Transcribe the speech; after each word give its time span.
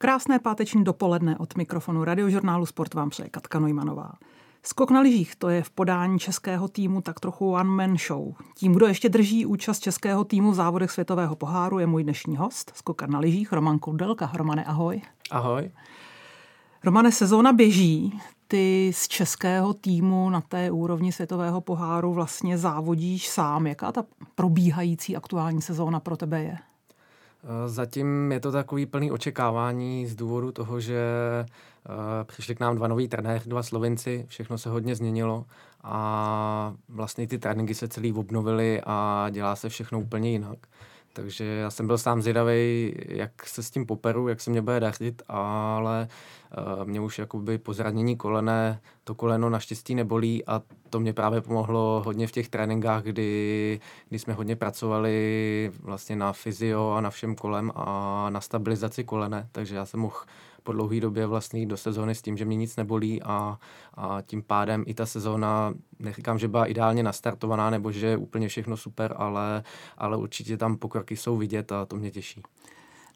Krásné 0.00 0.38
páteční 0.38 0.84
dopoledne 0.84 1.38
od 1.38 1.56
mikrofonu 1.56 2.04
radiožurnálu 2.04 2.66
Sport 2.66 2.94
vám 2.94 3.10
přeje 3.10 3.28
Katka 3.28 3.58
Nojmanová. 3.58 4.12
Skok 4.62 4.90
na 4.90 5.00
lyžích, 5.00 5.36
to 5.36 5.48
je 5.48 5.62
v 5.62 5.70
podání 5.70 6.18
českého 6.18 6.68
týmu 6.68 7.00
tak 7.00 7.20
trochu 7.20 7.52
one 7.52 7.70
man 7.70 7.96
show. 8.08 8.34
Tím, 8.54 8.72
kdo 8.72 8.86
ještě 8.86 9.08
drží 9.08 9.46
účast 9.46 9.80
českého 9.80 10.24
týmu 10.24 10.50
v 10.50 10.54
závodech 10.54 10.90
světového 10.90 11.36
poháru, 11.36 11.78
je 11.78 11.86
můj 11.86 12.04
dnešní 12.04 12.36
host, 12.36 12.72
skoka 12.74 13.06
na 13.06 13.18
lyžích, 13.18 13.52
Roman 13.52 13.78
Koudelka. 13.78 14.30
Romane, 14.34 14.64
ahoj. 14.64 15.02
Ahoj. 15.30 15.70
Romane, 16.84 17.12
sezóna 17.12 17.52
běží. 17.52 18.20
Ty 18.48 18.92
z 18.94 19.08
českého 19.08 19.74
týmu 19.74 20.30
na 20.30 20.40
té 20.40 20.70
úrovni 20.70 21.12
světového 21.12 21.60
poháru 21.60 22.12
vlastně 22.12 22.58
závodíš 22.58 23.28
sám. 23.28 23.66
Jaká 23.66 23.92
ta 23.92 24.04
probíhající 24.34 25.16
aktuální 25.16 25.62
sezóna 25.62 26.00
pro 26.00 26.16
tebe 26.16 26.42
je? 26.42 26.58
Eh, 27.48 27.68
zatím 27.68 28.32
je 28.32 28.40
to 28.40 28.52
takový 28.52 28.86
plný 28.86 29.10
očekávání 29.10 30.06
z 30.06 30.14
důvodu 30.14 30.52
toho, 30.52 30.80
že 30.80 31.02
uh, 31.88 31.94
přišli 32.24 32.54
k 32.54 32.60
nám 32.60 32.76
dva 32.76 32.88
noví 32.88 33.08
trenéři, 33.08 33.48
dva 33.48 33.62
Slovenci, 33.62 34.24
všechno 34.28 34.58
se 34.58 34.70
hodně 34.70 34.94
změnilo 34.94 35.44
a 35.82 36.74
vlastně 36.88 37.26
ty 37.26 37.38
tréninky 37.38 37.74
se 37.74 37.88
celý 37.88 38.12
obnovily 38.12 38.80
a 38.86 39.26
dělá 39.30 39.56
se 39.56 39.68
všechno 39.68 40.00
úplně 40.00 40.30
jinak. 40.30 40.58
Takže 41.12 41.44
já 41.44 41.70
jsem 41.70 41.86
byl 41.86 41.98
sám 41.98 42.22
zvědavý, 42.22 42.94
jak 43.08 43.46
se 43.46 43.62
s 43.62 43.70
tím 43.70 43.86
poperu, 43.86 44.28
jak 44.28 44.40
se 44.40 44.50
mě 44.50 44.62
bude 44.62 44.80
dařit, 44.80 45.22
ale 45.28 46.08
uh, 46.78 46.84
mě 46.84 47.00
už 47.00 47.18
jakoby 47.18 47.58
po 47.58 47.74
zranění 47.74 48.16
kolene 48.16 48.80
to 49.04 49.14
koleno 49.14 49.50
naštěstí 49.50 49.94
nebolí 49.94 50.46
a 50.46 50.62
to 50.90 51.00
mě 51.00 51.12
právě 51.12 51.40
pomohlo 51.40 52.02
hodně 52.06 52.26
v 52.26 52.32
těch 52.32 52.48
tréninkách, 52.48 53.02
kdy, 53.02 53.80
kdy 54.08 54.18
jsme 54.18 54.34
hodně 54.34 54.56
pracovali 54.56 55.72
vlastně 55.82 56.16
na 56.16 56.32
fyzio 56.32 56.90
a 56.90 57.00
na 57.00 57.10
všem 57.10 57.34
kolem 57.34 57.72
a 57.74 58.26
na 58.30 58.40
stabilizaci 58.40 59.04
kolene, 59.04 59.48
takže 59.52 59.76
já 59.76 59.86
jsem 59.86 60.00
mohl 60.00 60.16
po 60.68 60.72
dlouhé 60.72 61.00
době 61.00 61.26
vlastně 61.26 61.66
do 61.66 61.76
sezóny 61.76 62.14
s 62.14 62.22
tím, 62.22 62.36
že 62.36 62.44
mě 62.44 62.56
nic 62.56 62.76
nebolí 62.76 63.22
a, 63.22 63.58
a 63.94 64.22
tím 64.26 64.42
pádem 64.42 64.84
i 64.86 64.94
ta 64.94 65.06
sezóna, 65.06 65.74
neříkám, 65.98 66.38
že 66.38 66.48
byla 66.48 66.66
ideálně 66.66 67.02
nastartovaná 67.02 67.70
nebo 67.70 67.92
že 67.92 68.06
je 68.06 68.16
úplně 68.16 68.48
všechno 68.48 68.76
super, 68.76 69.14
ale, 69.16 69.62
ale 69.98 70.16
určitě 70.16 70.56
tam 70.56 70.76
pokroky 70.76 71.16
jsou 71.16 71.36
vidět 71.36 71.72
a 71.72 71.86
to 71.86 71.96
mě 71.96 72.10
těší. 72.10 72.42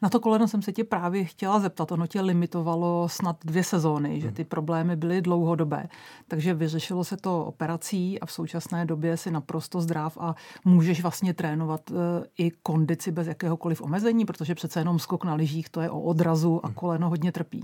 Na 0.03 0.09
to 0.09 0.19
koleno 0.19 0.47
jsem 0.47 0.61
se 0.61 0.71
tě 0.71 0.83
právě 0.83 1.25
chtěla 1.25 1.59
zeptat. 1.59 1.91
Ono 1.91 2.07
tě 2.07 2.21
limitovalo 2.21 3.09
snad 3.09 3.37
dvě 3.45 3.63
sezóny, 3.63 4.21
že 4.21 4.27
hmm. 4.27 4.35
ty 4.35 4.43
problémy 4.43 4.95
byly 4.95 5.21
dlouhodobé. 5.21 5.87
Takže 6.27 6.53
vyřešilo 6.53 7.03
se 7.03 7.17
to 7.17 7.45
operací 7.45 8.19
a 8.19 8.25
v 8.25 8.31
současné 8.31 8.85
době 8.85 9.17
si 9.17 9.31
naprosto 9.31 9.81
zdrav 9.81 10.17
a 10.19 10.35
můžeš 10.65 11.01
vlastně 11.01 11.33
trénovat 11.33 11.91
e, 11.91 11.93
i 12.37 12.51
kondici 12.51 13.11
bez 13.11 13.27
jakéhokoliv 13.27 13.81
omezení, 13.81 14.25
protože 14.25 14.55
přece 14.55 14.79
jenom 14.79 14.99
skok 14.99 15.25
na 15.25 15.33
lyžích 15.33 15.69
to 15.69 15.81
je 15.81 15.89
o 15.89 16.01
odrazu 16.01 16.59
a 16.63 16.67
hmm. 16.67 16.75
koleno 16.75 17.09
hodně 17.09 17.31
trpí. 17.31 17.63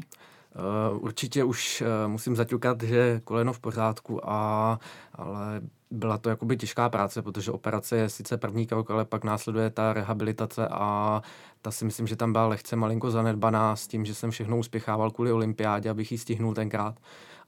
Uh, 0.91 1.03
určitě 1.03 1.43
už 1.43 1.81
uh, 1.81 2.11
musím 2.11 2.35
zaťukat, 2.35 2.83
že 2.83 3.21
koleno 3.23 3.53
v 3.53 3.59
pořádku, 3.59 4.29
a, 4.29 4.79
ale 5.15 5.61
byla 5.91 6.17
to 6.17 6.29
jakoby 6.29 6.57
těžká 6.57 6.89
práce, 6.89 7.21
protože 7.21 7.51
operace 7.51 7.97
je 7.97 8.09
sice 8.09 8.37
první 8.37 8.67
krok, 8.67 8.91
ale 8.91 9.05
pak 9.05 9.23
následuje 9.23 9.69
ta 9.69 9.93
rehabilitace 9.93 10.67
a 10.67 11.21
ta 11.61 11.71
si 11.71 11.85
myslím, 11.85 12.07
že 12.07 12.15
tam 12.15 12.31
byla 12.31 12.47
lehce 12.47 12.75
malinko 12.75 13.11
zanedbaná 13.11 13.75
s 13.75 13.87
tím, 13.87 14.05
že 14.05 14.15
jsem 14.15 14.31
všechno 14.31 14.57
uspěchával 14.57 15.11
kvůli 15.11 15.31
olympiádě, 15.31 15.89
abych 15.89 16.11
ji 16.11 16.17
stihnul 16.17 16.53
tenkrát. 16.53 16.99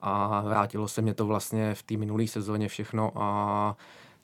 A 0.02 0.42
vrátilo 0.42 0.88
se 0.88 1.02
mě 1.02 1.14
to 1.14 1.26
vlastně 1.26 1.76
v 1.76 1.84
té 1.84 1.98
minulé 1.98 2.28
sezóně 2.28 2.68
všechno 2.68 3.12
a 3.16 3.76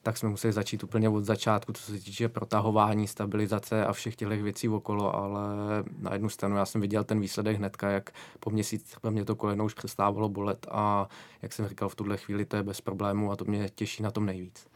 tak 0.02 0.16
jsme 0.16 0.28
museli 0.28 0.52
začít 0.52 0.84
úplně 0.84 1.08
od 1.08 1.24
začátku, 1.24 1.72
co 1.72 1.82
se 1.82 1.92
týče 1.92 2.28
protahování, 2.28 3.06
stabilizace 3.06 3.86
a 3.86 3.92
všech 3.92 4.16
těch 4.16 4.42
věcí 4.42 4.68
okolo, 4.68 5.16
ale 5.16 5.40
na 5.98 6.12
jednu 6.12 6.28
stranu 6.28 6.56
já 6.56 6.66
jsem 6.66 6.80
viděl 6.80 7.04
ten 7.04 7.20
výsledek 7.20 7.56
hnedka, 7.56 7.90
jak 7.90 8.10
po 8.40 8.50
měsíc 8.50 8.94
po 9.00 9.10
mě 9.10 9.24
to 9.24 9.36
koleno 9.36 9.64
už 9.64 9.74
přestávalo 9.74 10.28
bolet 10.28 10.66
a 10.70 11.08
jak 11.42 11.52
jsem 11.52 11.68
říkal, 11.68 11.88
v 11.88 11.94
tuhle 11.94 12.16
chvíli 12.16 12.44
to 12.44 12.56
je 12.56 12.62
bez 12.62 12.80
problému 12.80 13.32
a 13.32 13.36
to 13.36 13.44
mě 13.44 13.68
těší 13.74 14.02
na 14.02 14.10
tom 14.10 14.26
nejvíc. 14.26 14.66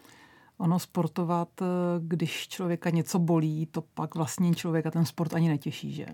Ono 0.59 0.78
sportovat, 0.78 1.49
když 1.99 2.49
člověka 2.49 2.91
něco 2.91 3.19
bolí, 3.19 3.66
to 3.66 3.83
pak 3.94 4.15
vlastně 4.15 4.54
člověka 4.54 4.91
ten 4.91 5.04
sport 5.04 5.34
ani 5.34 5.49
netěší, 5.49 5.93
že? 5.93 6.06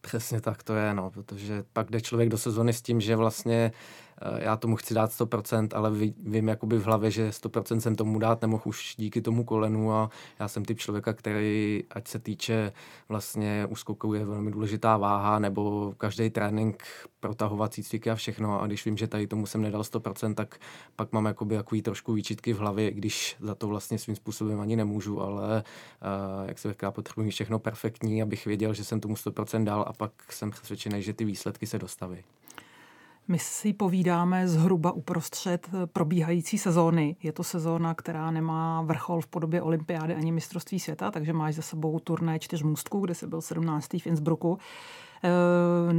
Přesně 0.00 0.40
tak 0.40 0.62
to 0.62 0.74
je, 0.74 0.94
no, 0.94 1.10
protože 1.10 1.64
pak 1.72 1.90
jde 1.90 2.00
člověk 2.00 2.28
do 2.28 2.38
sezony 2.38 2.72
s 2.72 2.82
tím, 2.82 3.00
že 3.00 3.16
vlastně 3.16 3.72
Eh, 3.72 3.72
já 4.38 4.56
tomu 4.56 4.76
chci 4.76 4.94
dát 4.94 5.10
100%, 5.10 5.68
ale 5.74 5.90
vím 6.18 6.48
jakoby 6.48 6.78
v 6.78 6.84
hlavě, 6.84 7.10
že 7.10 7.30
100% 7.30 7.78
jsem 7.78 7.96
tomu 7.96 8.18
dát 8.18 8.42
nemohl 8.42 8.62
už 8.64 8.94
díky 8.98 9.20
tomu 9.22 9.44
kolenu 9.44 9.92
a 9.92 10.10
já 10.38 10.48
jsem 10.48 10.64
typ 10.64 10.78
člověka, 10.78 11.12
který, 11.12 11.84
ať 11.90 12.08
se 12.08 12.18
týče 12.18 12.72
vlastně 13.08 13.66
u 13.70 13.76
skoku 13.76 14.14
je 14.14 14.24
velmi 14.24 14.50
důležitá 14.50 14.96
váha 14.96 15.38
nebo 15.38 15.94
každý 15.98 16.30
trénink, 16.30 16.84
protahovací 17.20 17.82
cviky 17.82 18.10
a 18.10 18.14
všechno 18.14 18.62
a 18.62 18.66
když 18.66 18.84
vím, 18.84 18.96
že 18.96 19.06
tady 19.06 19.26
tomu 19.26 19.46
jsem 19.46 19.62
nedal 19.62 19.80
100%, 19.80 20.34
tak 20.34 20.58
pak 20.96 21.12
mám 21.12 21.24
jakoby 21.26 21.54
jakový 21.54 21.82
trošku 21.82 22.12
výčitky 22.12 22.52
v 22.52 22.58
hlavě, 22.58 22.90
když 22.90 23.36
za 23.40 23.54
to 23.54 23.68
vlastně 23.68 23.98
svým 23.98 24.16
způsobem 24.16 24.60
ani 24.60 24.76
nemůžu, 24.76 25.20
ale 25.22 25.62
uh, 25.62 26.48
jak 26.48 26.58
se 26.58 26.70
říká, 26.70 26.90
potřebuji 26.90 27.30
všechno 27.30 27.58
perfektní, 27.58 28.22
abych 28.22 28.46
věděl, 28.46 28.74
že 28.74 28.84
jsem 28.84 29.00
tomu 29.00 29.14
100% 29.14 29.64
dal 29.64 29.84
a 29.88 29.92
pak 29.92 30.12
jsem 30.30 30.50
přesvědčený, 30.50 31.02
že 31.02 31.12
ty 31.12 31.24
výsledky 31.24 31.66
se 31.66 31.78
dostaví. 31.78 32.24
My 33.28 33.38
si 33.38 33.72
povídáme 33.72 34.48
zhruba 34.48 34.92
uprostřed 34.92 35.70
probíhající 35.92 36.58
sezóny. 36.58 37.16
Je 37.22 37.32
to 37.32 37.44
sezóna, 37.44 37.94
která 37.94 38.30
nemá 38.30 38.82
vrchol 38.82 39.20
v 39.20 39.26
podobě 39.26 39.62
olympiády 39.62 40.14
ani 40.14 40.32
mistrovství 40.32 40.80
světa, 40.80 41.10
takže 41.10 41.32
máš 41.32 41.54
za 41.54 41.62
sebou 41.62 41.98
turné 41.98 42.38
čtyř 42.38 42.62
můstků, 42.62 43.00
kde 43.00 43.14
se 43.14 43.26
byl 43.26 43.40
17. 43.40 43.88
v 44.02 44.06
Innsbrucku. 44.06 44.58
Eh, 45.24 45.28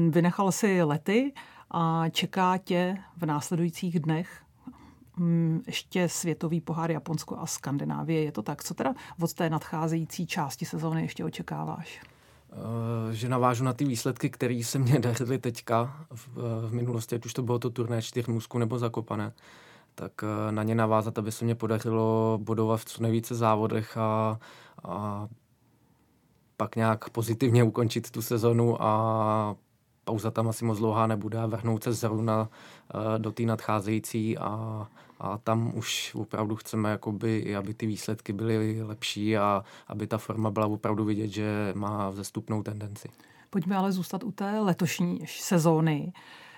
vynechal 0.10 0.52
si 0.52 0.84
lety 0.84 1.34
a 1.72 2.10
čeká 2.10 2.58
tě 2.58 2.98
v 3.18 3.26
následujících 3.26 4.00
dnech 4.00 4.42
hm, 5.18 5.62
ještě 5.68 6.10
světový 6.10 6.62
pohár 6.62 6.92
Japonsko 6.92 7.38
a 7.40 7.46
Skandinávie. 7.46 8.24
Je 8.24 8.32
to 8.32 8.42
tak? 8.42 8.64
Co 8.64 8.74
teda 8.74 8.94
od 9.22 9.34
té 9.34 9.50
nadcházející 9.50 10.28
části 10.28 10.66
sezóny 10.66 11.02
ještě 11.02 11.26
očekáváš? 11.26 12.02
Eh, 12.56 13.14
že 13.14 13.30
navážu 13.30 13.64
na 13.64 13.74
ty 13.74 13.86
výsledky, 13.86 14.30
které 14.30 14.62
se 14.64 14.80
mě 14.80 15.00
dařily 15.00 15.38
teďka 15.38 16.06
v, 16.14 16.28
v 16.70 16.74
minulosti, 16.74 17.16
ať 17.16 17.26
už 17.26 17.34
to 17.34 17.44
bylo 17.44 17.60
to 17.60 17.70
turné 17.70 18.02
čtyř 18.02 18.28
musků 18.28 18.58
nebo 18.58 18.80
zakopané, 18.80 19.34
tak 19.96 20.12
eh, 20.24 20.52
na 20.52 20.64
ně 20.64 20.76
navázat, 20.76 21.18
aby 21.18 21.32
se 21.32 21.46
mě 21.46 21.56
podařilo 21.56 22.40
bodovat 22.42 22.80
v 22.80 22.86
co 22.86 23.04
nejvíce 23.04 23.36
závodech 23.36 23.98
a, 23.98 24.40
a 24.84 25.28
pak 26.58 26.76
nějak 26.76 27.10
pozitivně 27.10 27.64
ukončit 27.64 28.12
tu 28.12 28.22
sezonu 28.22 28.84
a 28.84 29.56
pauza 30.04 30.32
tam 30.32 30.48
asi 30.48 30.66
moc 30.66 30.78
dlouhá 30.78 31.08
nebude 31.08 31.40
a 31.40 31.46
vrhnout 31.46 31.84
se 31.84 31.94
zrovna 31.94 32.50
eh, 32.50 33.20
do 33.20 33.32
té 33.32 33.44
nadcházející 33.44 34.38
a, 34.38 34.88
a 35.18 35.38
tam 35.38 35.72
už 35.76 36.16
opravdu 36.16 36.56
chceme, 36.56 36.90
jakoby, 36.90 37.56
aby 37.56 37.74
ty 37.74 37.86
výsledky 37.86 38.34
byly 38.34 38.84
lepší 38.84 39.38
a 39.38 39.64
aby 39.88 40.08
ta 40.08 40.18
forma 40.18 40.52
byla 40.52 40.68
opravdu 40.68 41.06
vidět, 41.06 41.28
že 41.28 41.74
má 41.76 42.10
vzestupnou 42.10 42.64
tendenci. 42.64 43.10
Pojďme 43.50 43.76
ale 43.76 43.92
zůstat 43.92 44.24
u 44.24 44.32
té 44.32 44.60
letošní 44.60 45.20
sezóny. 45.28 46.14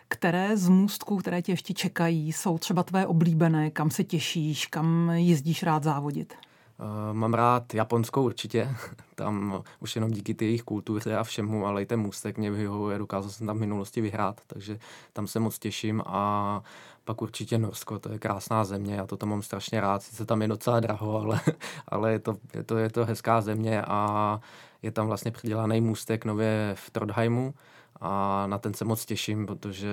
Které 0.08 0.58
z 0.58 0.70
můstků, 0.70 1.18
které 1.18 1.42
tě 1.42 1.52
ještě 1.52 1.74
čekají, 1.74 2.34
jsou 2.34 2.58
třeba 2.58 2.84
tvé 2.84 3.08
oblíbené, 3.08 3.72
kam 3.72 3.92
se 3.92 4.04
těšíš, 4.04 4.66
kam 4.66 5.12
jezdíš 5.16 5.64
rád 5.64 5.84
závodit? 5.84 6.34
Uh, 6.80 7.16
mám 7.16 7.34
rád 7.34 7.74
japonskou 7.74 8.24
určitě, 8.26 8.76
tam 9.16 9.64
už 9.80 9.96
jenom 9.96 10.12
díky 10.12 10.34
té 10.34 10.46
jejich 10.46 10.64
kultuře 10.64 11.18
a 11.18 11.24
všemu, 11.24 11.66
ale 11.66 11.82
i 11.82 11.86
ten 11.86 12.00
můstek 12.00 12.38
mě 12.38 12.52
vyhovuje, 12.52 12.98
dokázal 12.98 13.32
jsem 13.32 13.48
tam 13.48 13.58
v 13.58 13.60
minulosti 13.60 14.02
vyhrát, 14.02 14.42
takže 14.48 14.80
tam 15.14 15.28
se 15.28 15.40
moc 15.40 15.60
těším 15.60 16.04
a 16.06 16.62
pak 17.08 17.22
určitě 17.22 17.58
Norsko, 17.58 18.00
to 18.00 18.12
je 18.12 18.20
krásná 18.20 18.64
země, 18.64 18.96
já 18.96 19.08
to 19.08 19.18
tam 19.18 19.30
mám 19.30 19.42
strašně 19.42 19.82
rád, 19.82 20.04
sice 20.04 20.26
tam 20.26 20.42
je 20.42 20.48
docela 20.48 20.80
draho, 20.80 21.22
ale, 21.22 21.40
ale 21.88 22.12
je, 22.12 22.20
to, 22.20 22.38
je, 22.54 22.64
to, 22.64 22.78
je 22.78 22.90
to 22.90 23.06
hezká 23.06 23.42
země 23.42 23.82
a 23.82 24.40
je 24.82 24.92
tam 24.92 25.08
vlastně 25.08 25.32
přidělaný 25.32 25.82
můstek 25.82 26.26
nově 26.26 26.76
v 26.76 26.90
Trondheimu, 26.90 27.54
a 28.02 28.44
na 28.48 28.58
ten 28.58 28.74
se 28.74 28.86
moc 28.86 29.06
těším, 29.06 29.46
protože 29.46 29.90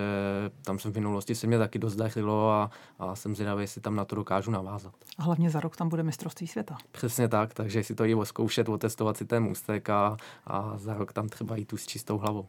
tam 0.65 0.79
jsem 0.79 0.93
v 0.93 0.94
minulosti 0.94 1.35
se 1.35 1.47
mě 1.47 1.59
taky 1.59 1.79
dost 1.79 1.97
dařilo 1.97 2.50
a, 2.50 2.71
a 2.99 3.17
jsem 3.17 3.35
zvědavý, 3.35 3.62
jestli 3.62 3.81
tam 3.81 3.97
na 3.97 4.05
to 4.05 4.17
dokážu 4.17 4.50
navázat. 4.50 4.94
A 5.19 5.23
hlavně 5.23 5.50
za 5.50 5.61
rok 5.61 5.77
tam 5.77 5.89
bude 5.89 6.03
mistrovství 6.03 6.47
světa. 6.47 6.77
Přesně 6.93 7.29
tak, 7.29 7.55
takže 7.55 7.85
si 7.85 7.94
to 7.94 8.05
i 8.05 8.15
oskoušet, 8.15 8.69
otestovat 8.69 9.17
si 9.17 9.25
ten 9.25 9.43
můstek 9.43 9.91
a, 9.91 10.17
a 10.47 10.73
za 10.77 10.94
rok 10.94 11.12
tam 11.12 11.29
třeba 11.29 11.56
jít 11.56 11.69
tu 11.69 11.77
s 11.77 11.87
čistou 11.87 12.19
hlavou. 12.19 12.47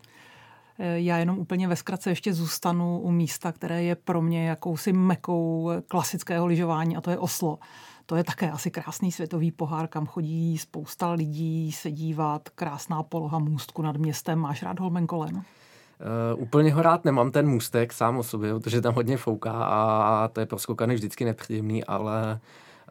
Eh, 0.80 1.00
já 1.00 1.18
jenom 1.18 1.40
úplně 1.40 1.68
ve 1.68 1.76
zkratce 1.76 2.10
ještě 2.10 2.34
zůstanu 2.34 3.00
u 3.00 3.12
místa, 3.12 3.52
které 3.52 3.84
je 3.84 3.96
pro 3.96 4.22
mě 4.22 4.48
jakousi 4.48 4.94
mekou 4.94 5.72
klasického 5.88 6.46
lyžování 6.46 6.98
a 6.98 7.02
to 7.02 7.12
je 7.12 7.18
Oslo. 7.18 7.60
To 8.06 8.16
je 8.16 8.24
také 8.24 8.52
asi 8.52 8.72
krásný 8.72 9.12
světový 9.12 9.52
pohár, 9.52 9.88
kam 9.88 10.06
chodí 10.06 10.58
spousta 10.58 11.12
lidí 11.12 11.72
se 11.72 11.92
dívat, 11.92 12.50
krásná 12.50 13.04
poloha 13.04 13.40
můstku 13.40 13.82
nad 13.82 13.98
městem. 13.98 14.40
Máš 14.40 14.64
rád 14.64 14.80
Holmenkollen? 14.80 15.36
Uh, 15.36 16.42
úplně 16.42 16.74
ho 16.74 16.82
rád 16.82 17.06
nemám 17.06 17.32
ten 17.32 17.48
můstek 17.48 17.94
sám 17.94 18.18
o 18.18 18.24
sobě, 18.24 18.54
protože 18.54 18.82
tam 18.82 18.94
hodně 18.94 19.18
fouká 19.18 19.66
a 19.66 20.28
to 20.28 20.40
je 20.40 20.46
pro 20.46 20.60
skokany 20.60 20.96
vždycky 20.96 21.26
nepříjemný, 21.26 21.84
ale 21.84 22.40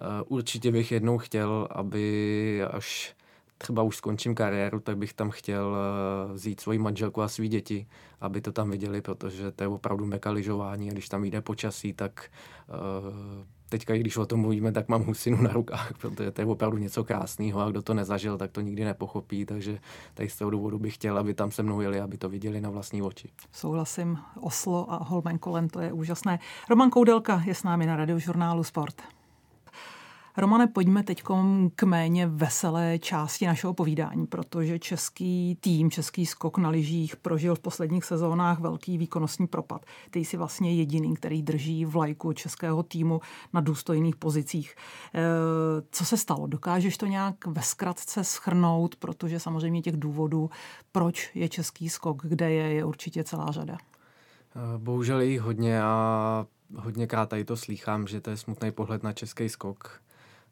uh, 0.00 0.36
určitě 0.38 0.72
bych 0.72 0.92
jednou 0.92 1.18
chtěl, 1.18 1.68
aby 1.70 2.64
až 2.70 3.14
třeba 3.64 3.82
už 3.82 3.96
skončím 3.96 4.34
kariéru, 4.34 4.80
tak 4.80 4.98
bych 4.98 5.12
tam 5.12 5.30
chtěl 5.30 5.76
uh, 6.26 6.32
vzít 6.32 6.60
svoji 6.60 6.78
manželku 6.78 7.22
a 7.22 7.28
svý 7.28 7.48
děti, 7.48 7.86
aby 8.20 8.40
to 8.40 8.52
tam 8.52 8.70
viděli, 8.70 9.00
protože 9.00 9.52
to 9.52 9.64
je 9.64 9.68
opravdu 9.68 10.06
meka 10.06 10.30
lyžování 10.30 10.90
a 10.90 10.92
když 10.92 11.08
tam 11.08 11.24
jde 11.24 11.40
počasí, 11.40 11.92
tak 11.92 12.30
uh, 12.68 13.44
teďka, 13.68 13.94
když 13.94 14.16
o 14.16 14.26
tom 14.26 14.40
mluvíme, 14.40 14.72
tak 14.72 14.88
mám 14.88 15.02
husinu 15.02 15.42
na 15.42 15.52
rukách, 15.52 15.92
protože 16.00 16.30
to 16.30 16.40
je 16.40 16.46
opravdu 16.46 16.76
něco 16.76 17.04
krásného 17.04 17.60
a 17.60 17.70
kdo 17.70 17.82
to 17.82 17.94
nezažil, 17.94 18.38
tak 18.38 18.50
to 18.50 18.60
nikdy 18.60 18.84
nepochopí, 18.84 19.46
takže 19.46 19.78
tady 20.14 20.28
z 20.28 20.38
toho 20.38 20.50
důvodu 20.50 20.78
bych 20.78 20.94
chtěl, 20.94 21.18
aby 21.18 21.34
tam 21.34 21.50
se 21.50 21.62
mnou 21.62 21.80
jeli, 21.80 22.00
aby 22.00 22.18
to 22.18 22.28
viděli 22.28 22.60
na 22.60 22.70
vlastní 22.70 23.02
oči. 23.02 23.28
Souhlasím, 23.52 24.18
Oslo 24.40 24.92
a 24.92 25.04
Holmenkollen, 25.04 25.68
to 25.68 25.80
je 25.80 25.92
úžasné. 25.92 26.38
Roman 26.70 26.90
Koudelka 26.90 27.42
je 27.46 27.54
s 27.54 27.62
námi 27.62 27.86
na 27.86 27.96
radiožurnálu 27.96 28.64
Sport. 28.64 29.02
Romane, 30.36 30.66
pojďme 30.66 31.02
teď 31.02 31.22
k 31.76 31.82
méně 31.82 32.26
veselé 32.26 32.98
části 32.98 33.46
našeho 33.46 33.74
povídání, 33.74 34.26
protože 34.26 34.78
český 34.78 35.58
tým, 35.60 35.90
český 35.90 36.26
skok 36.26 36.58
na 36.58 36.68
lyžích 36.68 37.16
prožil 37.16 37.54
v 37.54 37.60
posledních 37.60 38.04
sezónách 38.04 38.60
velký 38.60 38.98
výkonnostní 38.98 39.46
propad. 39.46 39.86
Ty 40.10 40.18
jsi 40.18 40.36
vlastně 40.36 40.74
jediný, 40.74 41.16
který 41.16 41.42
drží 41.42 41.84
vlajku 41.84 42.32
českého 42.32 42.82
týmu 42.82 43.20
na 43.52 43.60
důstojných 43.60 44.16
pozicích. 44.16 44.74
E, 45.14 45.20
co 45.90 46.04
se 46.04 46.16
stalo? 46.16 46.46
Dokážeš 46.46 46.96
to 46.96 47.06
nějak 47.06 47.46
ve 47.46 47.62
zkratce 47.62 48.24
schrnout, 48.24 48.96
protože 48.96 49.40
samozřejmě 49.40 49.82
těch 49.82 49.96
důvodů, 49.96 50.50
proč 50.92 51.30
je 51.34 51.48
český 51.48 51.88
skok, 51.88 52.22
kde 52.26 52.52
je, 52.52 52.72
je 52.72 52.84
určitě 52.84 53.24
celá 53.24 53.52
řada. 53.52 53.74
E, 53.74 54.78
bohužel 54.78 55.20
jich 55.20 55.40
hodně 55.40 55.82
a 55.82 56.46
hodněkrát 56.76 57.28
tady 57.28 57.44
to 57.44 57.56
slýchám, 57.56 58.06
že 58.06 58.20
to 58.20 58.30
je 58.30 58.36
smutný 58.36 58.70
pohled 58.70 59.02
na 59.02 59.12
český 59.12 59.48
skok. 59.48 60.04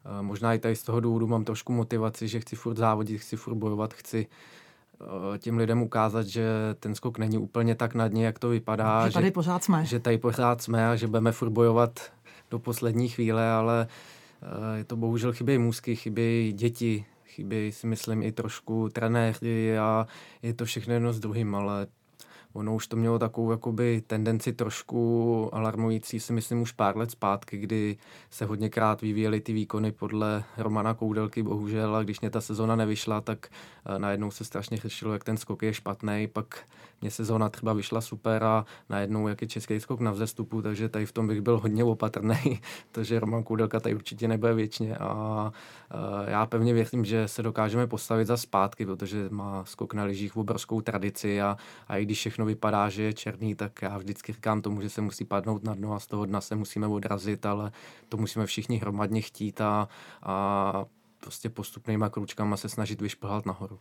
Eh, 0.05 0.21
možná 0.21 0.53
i 0.53 0.59
tady 0.59 0.75
z 0.75 0.83
toho 0.83 0.99
důvodu 0.99 1.27
mám 1.27 1.43
trošku 1.43 1.73
motivaci, 1.73 2.27
že 2.27 2.39
chci 2.39 2.55
furt 2.55 2.77
závodit, 2.77 3.21
chci 3.21 3.37
furt 3.37 3.55
bojovat, 3.55 3.93
chci 3.93 4.27
eh, 5.01 5.37
těm 5.37 5.57
lidem 5.57 5.81
ukázat, 5.81 6.27
že 6.27 6.45
ten 6.79 6.95
skok 6.95 7.17
není 7.17 7.37
úplně 7.37 7.75
tak 7.75 7.95
na 7.95 8.07
dně, 8.07 8.25
jak 8.25 8.39
to 8.39 8.49
vypadá. 8.49 9.07
Že 9.07 9.13
tady 9.13 9.25
že, 9.25 9.31
pořád 9.31 9.63
jsme. 9.63 9.85
Že 9.85 9.99
tady 9.99 10.17
pořád 10.17 10.61
jsme 10.61 10.89
a 10.89 10.95
že 10.95 11.07
budeme 11.07 11.31
furt 11.31 11.49
bojovat 11.49 11.99
do 12.51 12.59
poslední 12.59 13.09
chvíle, 13.09 13.51
ale 13.51 13.87
eh, 14.41 14.77
je 14.77 14.83
to 14.83 14.95
bohužel 14.95 15.33
chybějí 15.33 15.57
můzky, 15.57 15.95
chybějí 15.95 16.53
děti, 16.53 17.05
chybějí 17.25 17.71
si 17.71 17.87
myslím 17.87 18.23
i 18.23 18.31
trošku 18.31 18.89
trenéři 18.89 19.77
a 19.77 20.07
je 20.41 20.53
to 20.53 20.65
všechno 20.65 20.93
jedno 20.93 21.13
s 21.13 21.19
druhým, 21.19 21.55
ale 21.55 21.87
Ono 22.53 22.75
už 22.75 22.87
to 22.87 22.95
mělo 22.95 23.19
takovou 23.19 23.51
jakoby 23.51 24.03
tendenci 24.07 24.53
trošku 24.53 25.49
alarmující, 25.53 26.19
si 26.19 26.33
myslím, 26.33 26.61
už 26.61 26.71
pár 26.71 26.97
let 26.97 27.11
zpátky, 27.11 27.57
kdy 27.57 27.97
se 28.29 28.45
hodněkrát 28.45 29.01
vyvíjely 29.01 29.41
ty 29.41 29.53
výkony 29.53 29.91
podle 29.91 30.43
Romana 30.57 30.93
Koudelky, 30.93 31.43
bohužel, 31.43 31.95
a 31.95 32.03
když 32.03 32.19
mě 32.19 32.29
ta 32.29 32.41
sezona 32.41 32.75
nevyšla, 32.75 33.21
tak 33.21 33.47
eh, 33.85 33.99
najednou 33.99 34.31
se 34.31 34.45
strašně 34.45 34.77
řešilo, 34.77 35.13
jak 35.13 35.23
ten 35.23 35.37
skok 35.37 35.63
je 35.63 35.73
špatný, 35.73 36.27
pak 36.33 36.65
mě 37.03 37.11
sezóna 37.11 37.49
třeba 37.49 37.73
vyšla 37.73 38.01
super 38.01 38.43
a 38.43 38.65
najednou, 38.89 39.27
jak 39.27 39.41
je 39.41 39.47
český 39.47 39.79
skok 39.79 39.99
na 39.99 40.11
vzestupu, 40.11 40.61
takže 40.61 40.89
tady 40.89 41.05
v 41.05 41.11
tom 41.11 41.27
bych 41.27 41.41
byl 41.41 41.59
hodně 41.59 41.83
opatrný, 41.83 42.61
protože 42.91 43.19
Roman 43.19 43.43
Koudelka 43.43 43.79
tady 43.79 43.95
určitě 43.95 44.27
nebude 44.27 44.53
věčně 44.53 44.97
a 44.97 45.51
já 46.27 46.45
pevně 46.45 46.73
věřím, 46.73 47.05
že 47.05 47.27
se 47.27 47.43
dokážeme 47.43 47.87
postavit 47.87 48.25
za 48.25 48.37
zpátky, 48.37 48.85
protože 48.85 49.29
má 49.29 49.65
skok 49.65 49.93
na 49.93 50.03
lyžích 50.03 50.37
obrovskou 50.37 50.81
tradici 50.81 51.41
a, 51.41 51.57
a 51.87 51.97
i 51.97 52.05
když 52.05 52.19
všechno 52.19 52.45
vypadá, 52.45 52.89
že 52.89 53.03
je 53.03 53.13
černý, 53.13 53.55
tak 53.55 53.81
já 53.81 53.97
vždycky 53.97 54.33
říkám 54.33 54.61
tomu, 54.61 54.81
že 54.81 54.89
se 54.89 55.01
musí 55.01 55.25
padnout 55.25 55.63
na 55.63 55.75
dno 55.75 55.93
a 55.93 55.99
z 55.99 56.07
toho 56.07 56.25
dna 56.25 56.41
se 56.41 56.55
musíme 56.55 56.87
odrazit, 56.87 57.45
ale 57.45 57.71
to 58.09 58.17
musíme 58.17 58.45
všichni 58.45 58.77
hromadně 58.77 59.21
chtít 59.21 59.61
a, 59.61 59.87
a 60.23 60.85
prostě 61.19 61.49
postupnýma 61.49 62.09
kručkama 62.09 62.57
se 62.57 62.69
snažit 62.69 63.01
vyšplhat 63.01 63.45
nahoru. 63.45 63.79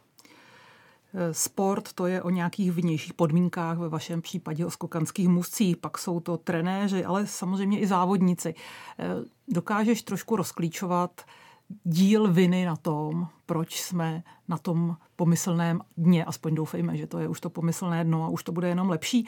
Sport 1.33 1.93
to 1.93 2.07
je 2.07 2.23
o 2.23 2.31
nějakých 2.31 2.73
vnějších 2.73 3.15
podmínkách, 3.15 3.79
ve 3.79 3.89
vašem 3.89 4.23
případě 4.23 4.67
o 4.67 4.71
skokanských 4.71 5.29
muscích, 5.29 5.77
pak 5.77 5.99
jsou 5.99 6.21
to 6.21 6.37
trenéři, 6.37 7.05
ale 7.05 7.27
samozřejmě 7.27 7.81
i 7.81 7.87
závodníci. 7.87 8.55
Dokážeš 9.49 10.03
trošku 10.03 10.37
rozklíčovat, 10.37 11.21
díl 11.85 12.33
viny 12.33 12.65
na 12.65 12.77
tom, 12.77 13.27
proč 13.47 13.81
jsme 13.81 14.23
na 14.49 14.59
tom 14.59 14.97
pomyslném 15.17 15.81
dně, 15.97 16.25
aspoň 16.25 16.55
doufejme, 16.55 16.97
že 16.97 17.07
to 17.07 17.19
je 17.19 17.29
už 17.29 17.41
to 17.41 17.51
pomyslné 17.51 18.05
dno 18.05 18.25
a 18.25 18.29
už 18.29 18.43
to 18.45 18.53
bude 18.53 18.69
jenom 18.69 18.91
lepší. 18.91 19.27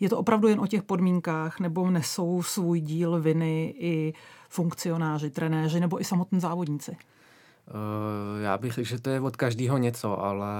Je 0.00 0.08
to 0.08 0.18
opravdu 0.18 0.48
jen 0.48 0.60
o 0.60 0.66
těch 0.66 0.82
podmínkách, 0.82 1.60
nebo 1.60 1.90
nesou 1.90 2.42
svůj 2.42 2.80
díl 2.80 3.20
viny 3.20 3.74
i 3.78 4.14
funkcionáři, 4.48 5.30
trenéři, 5.30 5.80
nebo 5.80 6.00
i 6.00 6.04
samotní 6.04 6.40
závodníci? 6.40 6.90
Uh, 6.90 8.42
já 8.42 8.58
bych 8.58 8.72
řekl, 8.72 8.88
že 8.88 9.00
to 9.00 9.10
je 9.10 9.20
od 9.20 9.36
každého 9.36 9.78
něco, 9.78 10.22
ale 10.22 10.56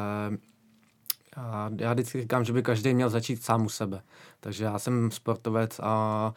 já 1.79 1.93
vždycky 1.93 2.21
říkám, 2.21 2.45
že 2.45 2.53
by 2.53 2.63
každý 2.63 2.95
měl 2.95 3.11
začít 3.11 3.43
sám 3.43 3.67
u 3.67 3.69
sebe. 3.69 4.03
Takže 4.41 4.65
já 4.65 4.79
jsem 4.79 5.11
sportovec 5.11 5.81
a 5.83 6.35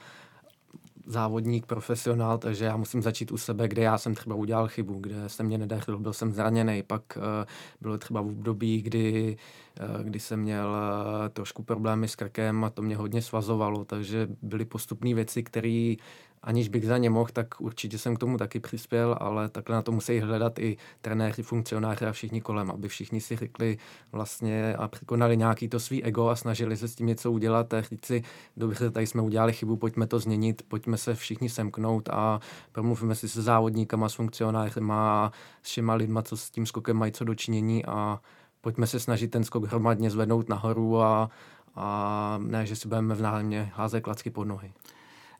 závodník, 1.07 1.65
profesionál, 1.65 2.37
takže 2.37 2.65
já 2.65 2.77
musím 2.77 3.01
začít 3.01 3.31
u 3.31 3.37
sebe, 3.37 3.67
kde 3.67 3.81
já 3.81 3.97
jsem 3.97 4.15
třeba 4.15 4.35
udělal 4.35 4.67
chybu, 4.67 4.99
kde 4.99 5.29
se 5.29 5.43
mě 5.43 5.57
nedařilo, 5.57 5.99
byl 5.99 6.13
jsem 6.13 6.33
zraněný, 6.33 6.83
pak 6.83 7.01
uh, 7.17 7.23
bylo 7.81 7.97
třeba 7.97 8.21
v 8.21 8.27
období, 8.27 8.81
kdy, 8.81 9.37
uh, 9.81 10.03
kdy 10.03 10.19
jsem 10.19 10.39
měl 10.39 10.67
uh, 10.67 11.29
trošku 11.29 11.63
problémy 11.63 12.07
s 12.07 12.15
krkem 12.15 12.63
a 12.63 12.69
to 12.69 12.81
mě 12.81 12.95
hodně 12.95 13.21
svazovalo, 13.21 13.85
takže 13.85 14.27
byly 14.41 14.65
postupné 14.65 15.13
věci, 15.13 15.43
které 15.43 15.95
aniž 16.43 16.69
bych 16.69 16.85
za 16.85 16.97
ně 16.97 17.09
mohl, 17.09 17.29
tak 17.33 17.61
určitě 17.61 17.97
jsem 17.97 18.15
k 18.15 18.19
tomu 18.19 18.37
taky 18.37 18.59
přispěl, 18.59 19.17
ale 19.19 19.49
takhle 19.49 19.75
na 19.75 19.81
to 19.81 19.91
musí 19.91 20.19
hledat 20.19 20.59
i 20.59 20.77
trenéři, 21.01 21.43
funkcionáři 21.43 22.05
a 22.05 22.11
všichni 22.11 22.41
kolem, 22.41 22.71
aby 22.71 22.87
všichni 22.87 23.21
si 23.21 23.35
řekli 23.35 23.77
vlastně 24.11 24.75
a 24.75 24.87
překonali 24.87 25.37
nějaký 25.37 25.67
to 25.67 25.79
svý 25.79 26.03
ego 26.03 26.27
a 26.27 26.35
snažili 26.35 26.77
se 26.77 26.87
s 26.87 26.95
tím 26.95 27.07
něco 27.07 27.31
udělat 27.31 27.73
a 27.73 27.81
říct 27.81 28.05
si, 28.05 28.23
dobře, 28.57 28.91
tady 28.91 29.07
jsme 29.07 29.21
udělali 29.21 29.53
chybu, 29.53 29.77
pojďme 29.77 30.07
to 30.07 30.19
změnit, 30.19 30.61
pojďme 30.67 30.97
se 30.97 31.15
všichni 31.15 31.49
semknout 31.49 32.09
a 32.09 32.39
promluvíme 32.71 33.15
si 33.15 33.29
se 33.29 33.41
závodníkama, 33.41 34.09
s 34.09 34.13
funkcionářima, 34.13 35.31
s 35.63 35.67
všema 35.67 35.93
lidma, 35.93 36.21
co 36.21 36.37
s 36.37 36.49
tím 36.49 36.65
skokem 36.65 36.97
mají 36.97 37.11
co 37.11 37.23
dočinění 37.23 37.85
a 37.85 38.19
pojďme 38.61 38.87
se 38.87 38.99
snažit 38.99 39.27
ten 39.27 39.43
skok 39.43 39.65
hromadně 39.65 40.09
zvednout 40.09 40.49
nahoru 40.49 41.01
a, 41.01 41.29
a 41.75 42.39
ne, 42.41 42.65
že 42.65 42.75
si 42.75 42.87
budeme 42.87 43.15
v 43.15 43.21
nájemně 43.21 43.71
házet 43.75 44.01
klacky 44.01 44.29
pod 44.29 44.43
nohy 44.43 44.71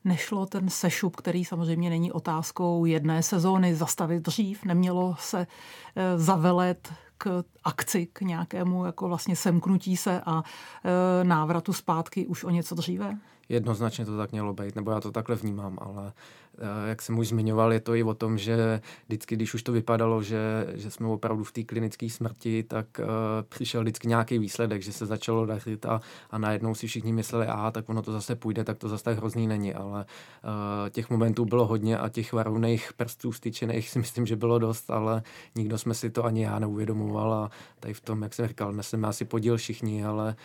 nešlo 0.07 0.45
ten 0.45 0.69
sešup, 0.69 1.15
který 1.15 1.45
samozřejmě 1.45 1.89
není 1.89 2.11
otázkou 2.11 2.85
jedné 2.85 3.23
sezóny, 3.23 3.75
zastavit 3.75 4.23
dřív, 4.23 4.65
nemělo 4.65 5.15
se 5.19 5.47
eh, 5.95 6.17
zavelet 6.17 6.93
k 7.17 7.43
akci, 7.63 8.05
k 8.13 8.21
nějakému 8.21 8.85
jako 8.85 9.07
vlastně 9.07 9.35
semknutí 9.35 9.97
se 9.97 10.21
a 10.25 10.43
e, 10.83 11.23
návratu 11.23 11.73
zpátky 11.73 12.27
už 12.27 12.43
o 12.43 12.49
něco 12.49 12.75
dříve? 12.75 13.17
Jednoznačně 13.49 14.05
to 14.05 14.17
tak 14.17 14.31
mělo 14.31 14.53
být, 14.53 14.75
nebo 14.75 14.91
já 14.91 14.99
to 14.99 15.11
takhle 15.11 15.35
vnímám, 15.35 15.77
ale 15.81 16.13
Eh, 16.46 16.46
jak 16.85 17.01
jsem 17.01 17.19
už 17.19 17.27
zmiňoval, 17.27 17.73
je 17.73 17.79
to 17.79 17.95
i 17.95 18.03
o 18.03 18.13
tom, 18.13 18.37
že 18.37 18.81
vždycky, 19.07 19.35
když 19.35 19.53
už 19.53 19.63
to 19.63 19.71
vypadalo, 19.71 20.23
že, 20.23 20.67
že 20.73 20.91
jsme 20.91 21.07
opravdu 21.07 21.43
v 21.43 21.51
té 21.51 21.63
klinické 21.63 22.09
smrti, 22.09 22.63
tak 22.63 22.85
uh, 22.99 23.05
přišel 23.49 23.81
vždycky 23.81 24.07
nějaký 24.07 24.39
výsledek, 24.39 24.81
že 24.81 24.93
se 24.93 25.05
začalo 25.05 25.45
dařit 25.45 25.85
a, 25.85 26.01
a 26.31 26.37
najednou 26.37 26.75
si 26.75 26.87
všichni 26.87 27.13
mysleli, 27.13 27.47
aha, 27.47 27.71
tak 27.71 27.89
ono 27.89 28.01
to 28.01 28.11
zase 28.11 28.35
půjde, 28.35 28.63
tak 28.63 28.77
to 28.77 28.89
zase 28.89 29.03
tak 29.03 29.17
hrozný 29.17 29.47
není, 29.47 29.73
ale 29.73 30.05
uh, 30.43 30.89
těch 30.89 31.09
momentů 31.09 31.45
bylo 31.45 31.67
hodně 31.67 31.97
a 31.97 32.09
těch 32.09 32.33
varovných 32.33 32.93
prstů 32.93 33.31
styčených 33.31 33.89
si 33.93 33.99
myslím, 33.99 34.25
že 34.25 34.35
bylo 34.35 34.59
dost, 34.59 34.91
ale 34.91 35.23
nikdo 35.55 35.77
jsme 35.77 35.93
si 35.93 36.09
to 36.09 36.25
ani 36.25 36.43
já 36.43 36.59
neuvědomoval 36.59 37.33
a 37.33 37.51
tady 37.79 37.93
v 37.93 38.01
tom, 38.01 38.21
jak 38.21 38.33
jsem 38.33 38.47
říkal, 38.47 38.73
neseme 38.73 39.07
asi 39.07 39.25
podíl 39.25 39.57
všichni, 39.57 40.05
ale 40.05 40.35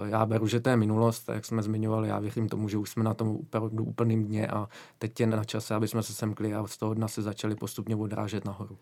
uh, 0.00 0.08
já 0.08 0.26
beru, 0.26 0.46
že 0.46 0.60
to 0.60 0.70
je 0.70 0.76
minulost, 0.76 1.28
jak 1.28 1.44
jsme 1.44 1.62
zmiňovali, 1.62 2.08
já 2.08 2.18
věřím 2.18 2.48
tomu, 2.48 2.68
že 2.68 2.78
už 2.78 2.90
jsme 2.90 3.04
na 3.04 3.14
tom 3.14 3.28
opravdu 3.28 3.84
úplným 3.84 4.24
dně 4.24 4.46
a 4.46 4.68
teď 4.98 5.20
je 5.20 5.26
na 5.38 5.44
čase, 5.44 5.74
aby 5.74 5.88
jsme 5.88 6.02
se 6.02 6.12
semkli 6.12 6.54
a 6.54 6.66
z 6.66 6.76
toho 6.76 6.94
dna 6.94 7.08
se 7.08 7.22
začali 7.22 7.54
postupně 7.54 7.96
odrážet 7.96 8.44
nahoru. 8.44 8.78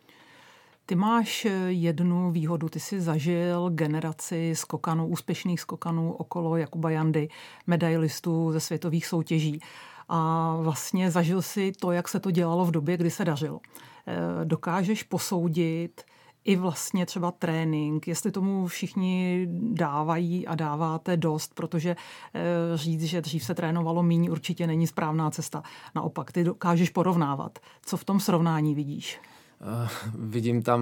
Ty 0.87 0.95
máš 0.95 1.45
eh, 1.45 1.51
jednu 1.69 2.31
výhodu, 2.31 2.69
ty 2.69 2.81
jsi 2.81 3.01
zažil 3.01 3.71
generaci 3.71 4.53
skokanů, 4.55 5.07
úspěšných 5.07 5.61
skokanů 5.61 6.13
okolo 6.13 6.57
Jakuba 6.57 6.91
Jandy, 6.91 7.29
medailistů 7.67 8.53
ze 8.53 8.61
světových 8.61 9.07
soutěží. 9.07 9.61
A 10.09 10.57
vlastně 10.61 11.11
zažil 11.11 11.43
si 11.43 11.73
to, 11.73 11.93
jak 11.93 12.09
se 12.09 12.21
to 12.21 12.31
dělalo 12.31 12.65
v 12.65 12.71
době, 12.71 12.97
kdy 12.97 13.11
se 13.11 13.25
dařilo. 13.25 13.61
Eh, 14.07 14.45
dokážeš 14.45 15.03
posoudit, 15.03 16.05
i 16.47 16.57
vlastně 16.57 17.07
třeba 17.07 17.31
trénink, 17.31 18.09
jestli 18.09 18.31
tomu 18.31 18.67
všichni 18.67 19.47
dávají 19.73 20.47
a 20.47 20.55
dáváte 20.55 21.17
dost, 21.17 21.55
protože 21.55 21.97
eh, 22.35 22.41
říct, 22.75 23.05
že 23.05 23.21
dřív 23.21 23.45
se 23.45 23.55
trénovalo 23.55 24.03
míň, 24.03 24.29
určitě 24.31 24.67
není 24.67 24.87
správná 24.87 25.31
cesta. 25.31 25.63
Naopak, 25.95 26.33
ty 26.33 26.45
dokážeš 26.45 26.91
porovnávat. 26.91 27.59
Co 27.83 27.97
v 27.97 28.05
tom 28.05 28.21
srovnání 28.21 28.75
vidíš? 28.75 29.21
Uh, 29.61 29.89
vidím 30.15 30.63
tam 30.63 30.81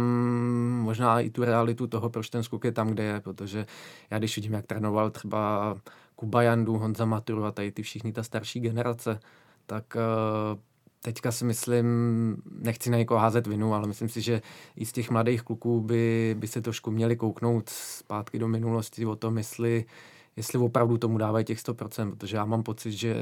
možná 0.81 1.21
i 1.21 1.31
tu 1.31 1.45
realitu 1.45 1.87
toho, 1.87 2.11
proč 2.11 2.31
ten 2.31 2.43
skok 2.43 2.65
je 2.65 2.73
tam, 2.73 2.89
kde 2.89 3.03
je, 3.03 3.21
protože 3.21 3.67
já 4.11 4.19
když 4.19 4.37
vidím, 4.37 4.53
jak 4.53 4.67
trénoval 4.67 5.11
třeba 5.11 5.75
Kuba 6.17 6.43
Jandu, 6.43 6.79
Honza 6.79 7.05
Maturu 7.05 7.45
a 7.45 7.53
tady 7.53 7.73
ty 7.73 7.83
všichni 7.83 8.13
ta 8.13 8.23
starší 8.23 8.61
generace, 8.61 9.21
tak 9.67 9.97
uh, 9.97 10.59
teďka 11.05 11.33
si 11.33 11.45
myslím, 11.45 11.87
nechci 12.59 12.91
na 12.91 12.99
někoho 12.99 13.21
házet 13.21 13.47
vinu, 13.47 13.75
ale 13.75 13.89
myslím 13.89 14.09
si, 14.09 14.21
že 14.21 14.43
i 14.77 14.87
z 14.87 14.93
těch 14.93 15.11
mladých 15.11 15.43
kluků 15.43 15.81
by, 15.81 16.37
by 16.39 16.47
se 16.47 16.61
trošku 16.61 16.91
měli 16.91 17.17
kouknout 17.17 17.69
zpátky 17.69 18.39
do 18.39 18.49
minulosti 18.49 19.07
o 19.07 19.17
tom, 19.17 19.39
jestli, 19.39 19.85
jestli 20.37 20.59
opravdu 20.59 20.99
tomu 20.99 21.19
dávají 21.19 21.45
těch 21.45 21.59
100%, 21.59 22.11
protože 22.11 22.37
já 22.37 22.45
mám 22.45 22.63
pocit, 22.63 22.93
že 22.93 23.15
uh, 23.15 23.21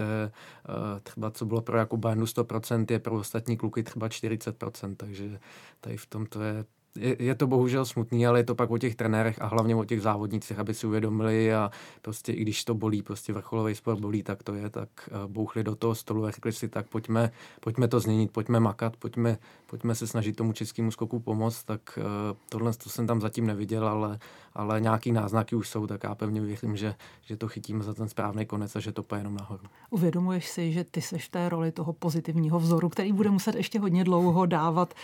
třeba 1.02 1.30
co 1.30 1.46
bylo 1.46 1.60
pro 1.60 1.78
Jakuba 1.78 2.08
Jandu 2.08 2.24
100%, 2.24 2.86
je 2.90 2.98
pro 2.98 3.14
ostatní 3.14 3.56
kluky 3.56 3.82
třeba 3.82 4.08
40%, 4.08 4.94
takže 4.96 5.38
tady 5.80 5.96
v 5.96 6.06
tom 6.06 6.26
to 6.26 6.42
je 6.42 6.64
je, 6.96 7.16
je 7.22 7.34
to 7.34 7.46
bohužel 7.46 7.84
smutný, 7.84 8.26
ale 8.26 8.38
je 8.38 8.44
to 8.44 8.54
pak 8.54 8.70
o 8.70 8.78
těch 8.78 8.94
trenérech 8.94 9.42
a 9.42 9.46
hlavně 9.46 9.76
o 9.76 9.84
těch 9.84 10.02
závodnících, 10.02 10.58
aby 10.58 10.74
si 10.74 10.86
uvědomili 10.86 11.54
a 11.54 11.70
prostě 12.02 12.32
i 12.32 12.42
když 12.42 12.64
to 12.64 12.74
bolí, 12.74 13.02
prostě 13.02 13.32
vrcholový 13.32 13.74
sport 13.74 14.00
bolí, 14.00 14.22
tak 14.22 14.42
to 14.42 14.54
je, 14.54 14.70
tak 14.70 14.88
uh, 15.10 15.32
bouchli 15.32 15.64
do 15.64 15.74
toho 15.74 15.94
stolu 15.94 16.24
a 16.24 16.30
řekli 16.30 16.52
si, 16.52 16.68
tak 16.68 16.88
pojďme, 16.88 17.30
pojďme 17.60 17.88
to 17.88 18.00
změnit, 18.00 18.30
pojďme 18.30 18.60
makat, 18.60 18.96
pojďme, 18.96 19.38
pojďme 19.66 19.94
se 19.94 20.06
snažit 20.06 20.36
tomu 20.36 20.52
českému 20.52 20.90
skoku 20.90 21.20
pomoct, 21.20 21.64
tak 21.64 21.98
uh, 21.98 22.04
tohle 22.48 22.72
to 22.72 22.90
jsem 22.90 23.06
tam 23.06 23.20
zatím 23.20 23.46
neviděl, 23.46 23.88
ale, 23.88 24.18
ale 24.54 24.80
nějaký 24.80 25.12
náznaky 25.12 25.56
už 25.56 25.68
jsou, 25.68 25.86
tak 25.86 26.04
já 26.04 26.14
pevně 26.14 26.40
věřím, 26.40 26.76
že, 26.76 26.94
že 27.22 27.36
to 27.36 27.48
chytíme 27.48 27.84
za 27.84 27.94
ten 27.94 28.08
správný 28.08 28.46
konec 28.46 28.76
a 28.76 28.80
že 28.80 28.92
to 28.92 29.02
pojde 29.02 29.20
jenom 29.20 29.36
nahoru. 29.36 29.64
Uvědomuješ 29.90 30.48
si, 30.48 30.72
že 30.72 30.84
ty 30.84 31.00
seš 31.00 31.26
v 31.26 31.30
té 31.30 31.48
roli 31.48 31.72
toho 31.72 31.92
pozitivního 31.92 32.60
vzoru, 32.60 32.88
který 32.88 33.12
bude 33.12 33.30
muset 33.30 33.54
ještě 33.54 33.80
hodně 33.80 34.04
dlouho 34.04 34.46
dávat 34.46 34.94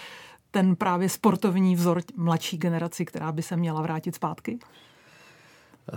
ten 0.51 0.77
právě 0.77 1.09
sportovní 1.09 1.77
vzor 1.77 2.03
mladší 2.17 2.59
generaci, 2.59 3.05
která 3.05 3.33
by 3.33 3.43
se 3.43 3.57
měla 3.57 3.83
vrátit 3.83 4.15
zpátky? 4.15 4.59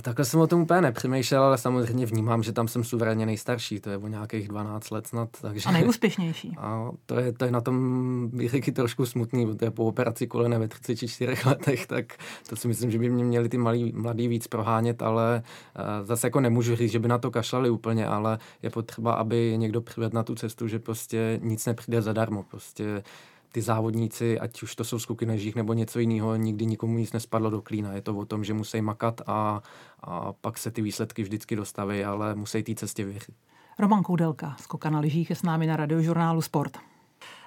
Takhle 0.01 0.25
jsem 0.25 0.39
o 0.39 0.47
tom 0.47 0.61
úplně 0.61 0.81
nepřemýšlel, 0.81 1.43
ale 1.43 1.57
samozřejmě 1.57 2.05
vnímám, 2.05 2.43
že 2.43 2.51
tam 2.51 2.67
jsem 2.67 2.83
suverénně 2.83 3.25
nejstarší, 3.25 3.79
to 3.79 3.89
je 3.89 3.97
o 3.97 4.07
nějakých 4.07 4.47
12 4.47 4.91
let 4.91 5.07
snad. 5.07 5.29
Takže, 5.41 5.69
a 5.69 5.71
nejúspěšnější. 5.71 6.55
A 6.59 6.91
to 7.05 7.19
je, 7.19 7.33
to 7.33 7.45
je 7.45 7.51
na 7.51 7.61
tom 7.61 8.29
bych 8.33 8.71
trošku 8.73 9.05
smutný, 9.05 9.45
protože 9.45 9.71
po 9.71 9.85
operaci 9.85 10.27
kolene 10.27 10.59
ve 10.59 10.67
34 10.67 11.35
letech, 11.45 11.87
tak 11.87 12.05
to 12.49 12.55
si 12.55 12.67
myslím, 12.67 12.91
že 12.91 12.99
by 12.99 13.09
mě 13.09 13.23
měli 13.23 13.49
ty 13.49 13.57
malí, 13.57 13.91
mladí 13.95 14.27
víc 14.27 14.47
prohánět, 14.47 15.01
ale 15.01 15.43
uh, 15.75 16.07
zase 16.07 16.27
jako 16.27 16.39
nemůžu 16.39 16.75
říct, 16.75 16.91
že 16.91 16.99
by 16.99 17.07
na 17.07 17.17
to 17.17 17.31
kašlali 17.31 17.69
úplně, 17.69 18.07
ale 18.07 18.39
je 18.63 18.69
potřeba, 18.69 19.13
aby 19.13 19.53
někdo 19.57 19.81
přivedl 19.81 20.15
na 20.15 20.23
tu 20.23 20.35
cestu, 20.35 20.67
že 20.67 20.79
prostě 20.79 21.39
nic 21.43 21.65
nepřijde 21.65 22.01
zadarmo. 22.01 22.43
Prostě 22.43 23.03
ty 23.51 23.61
závodníci, 23.61 24.39
ať 24.39 24.63
už 24.63 24.75
to 24.75 24.83
jsou 24.83 24.99
skoky 24.99 25.25
na 25.25 25.35
žích 25.35 25.55
nebo 25.55 25.73
něco 25.73 25.99
jiného, 25.99 26.35
nikdy 26.35 26.65
nikomu 26.65 26.97
nic 26.97 27.13
nespadlo 27.13 27.49
do 27.49 27.61
klína. 27.61 27.93
Je 27.93 28.01
to 28.01 28.17
o 28.17 28.25
tom, 28.25 28.43
že 28.43 28.53
musí 28.53 28.81
makat 28.81 29.21
a, 29.27 29.61
a 29.99 30.33
pak 30.33 30.57
se 30.57 30.71
ty 30.71 30.81
výsledky 30.81 31.23
vždycky 31.23 31.55
dostaví, 31.55 32.03
ale 32.03 32.35
musí 32.35 32.63
té 32.63 32.75
cestě 32.75 33.05
věřit. 33.05 33.35
Roman 33.79 34.03
Koudelka, 34.03 34.55
skoka 34.59 34.89
na 34.89 34.99
lyžích, 34.99 35.29
je 35.29 35.35
s 35.35 35.43
námi 35.43 35.67
na 35.67 35.75
radiožurnálu 35.75 36.41
Sport. 36.41 36.77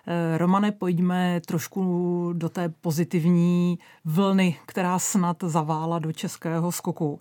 Eh, 0.07 0.39
Romane, 0.39 0.73
pojďme 0.73 1.41
trošku 1.47 2.31
do 2.33 2.49
té 2.49 2.69
pozitivní 2.69 3.79
vlny, 4.05 4.59
která 4.67 4.99
snad 4.99 5.37
zavála 5.43 5.99
do 5.99 6.13
českého 6.13 6.73
skoku. 6.73 7.19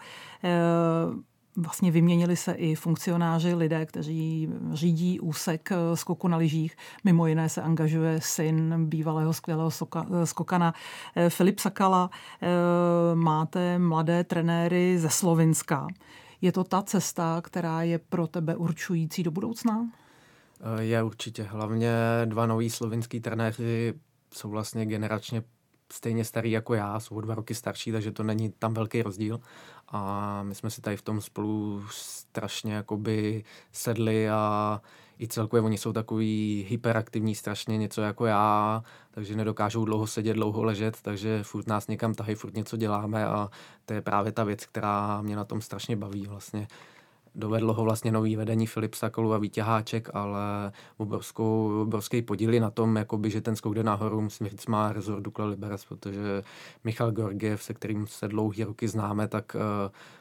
Vlastně 1.57 1.91
vyměnili 1.91 2.35
se 2.35 2.51
i 2.51 2.75
funkcionáři, 2.75 3.53
lidé, 3.53 3.85
kteří 3.85 4.49
řídí 4.73 5.19
úsek 5.19 5.71
eh, 5.71 5.97
skoku 5.97 6.27
na 6.27 6.37
lyžích. 6.37 6.75
Mimo 7.03 7.27
jiné 7.27 7.49
se 7.49 7.61
angažuje 7.61 8.21
syn 8.21 8.85
bývalého 8.85 9.33
skvělého 9.33 9.71
soka, 9.71 10.05
eh, 10.21 10.25
skokana 10.25 10.73
eh, 11.15 11.29
Filip 11.29 11.59
Sakala. 11.59 12.09
Máte 13.13 13.79
mladé 13.79 14.23
trenéry 14.23 14.99
ze 14.99 15.09
Slovinska. 15.09 15.87
Je 16.41 16.51
to 16.51 16.63
ta 16.63 16.81
cesta, 16.81 17.41
která 17.43 17.81
je 17.81 17.99
pro 17.99 18.27
tebe 18.27 18.55
určující 18.55 19.23
do 19.23 19.31
budoucna? 19.31 19.89
Je 20.79 21.03
určitě. 21.03 21.43
Hlavně 21.43 21.91
dva 22.25 22.45
noví 22.45 22.69
slovinský 22.69 23.19
trenéři 23.19 23.93
jsou 24.33 24.49
vlastně 24.49 24.85
generačně 24.85 25.43
stejně 25.93 26.25
starý 26.25 26.51
jako 26.51 26.73
já, 26.73 26.99
jsou 26.99 27.21
dva 27.21 27.35
roky 27.35 27.55
starší, 27.55 27.91
takže 27.91 28.11
to 28.11 28.23
není 28.23 28.51
tam 28.59 28.73
velký 28.73 29.01
rozdíl. 29.01 29.39
A 29.87 30.43
my 30.43 30.55
jsme 30.55 30.69
si 30.69 30.81
tady 30.81 30.97
v 30.97 31.01
tom 31.01 31.21
spolu 31.21 31.83
strašně 31.91 32.73
jakoby 32.73 33.43
sedli 33.71 34.29
a 34.29 34.81
i 35.19 35.27
celkově 35.27 35.61
oni 35.61 35.77
jsou 35.77 35.93
takový 35.93 36.65
hyperaktivní 36.69 37.35
strašně, 37.35 37.77
něco 37.77 38.01
jako 38.01 38.25
já, 38.25 38.83
takže 39.11 39.35
nedokážou 39.35 39.85
dlouho 39.85 40.07
sedět, 40.07 40.33
dlouho 40.33 40.63
ležet, 40.63 40.97
takže 41.01 41.43
furt 41.43 41.67
nás 41.67 41.87
někam 41.87 42.13
tahy, 42.13 42.35
furt 42.35 42.55
něco 42.55 42.77
děláme 42.77 43.25
a 43.25 43.49
to 43.85 43.93
je 43.93 44.01
právě 44.01 44.31
ta 44.31 44.43
věc, 44.43 44.65
která 44.65 45.21
mě 45.21 45.35
na 45.35 45.45
tom 45.45 45.61
strašně 45.61 45.95
baví 45.95 46.27
vlastně 46.27 46.67
dovedlo 47.35 47.73
ho 47.73 47.83
vlastně 47.83 48.11
nový 48.11 48.35
vedení 48.35 48.67
Filip 48.67 48.93
Sakolu 48.93 49.33
a 49.33 49.37
Vítěháček, 49.37 50.09
ale 50.13 50.71
obrovskou, 50.97 51.81
obrovský 51.81 52.21
podíly 52.21 52.59
na 52.59 52.69
tom, 52.69 52.95
jakoby, 52.95 53.29
že 53.29 53.41
ten 53.41 53.55
skok 53.55 53.75
jde 53.75 53.83
nahoru, 53.83 54.21
musím 54.21 54.47
říct, 54.47 54.67
má 54.67 54.93
rezort 54.93 55.23
Dukla 55.23 55.45
Liberec, 55.45 55.85
protože 55.85 56.43
Michal 56.83 57.11
Gorgiev, 57.11 57.63
se 57.63 57.73
kterým 57.73 58.07
se 58.07 58.27
dlouhý 58.27 58.63
roky 58.63 58.87
známe, 58.87 59.27
tak 59.27 59.55
uh, 59.55 59.61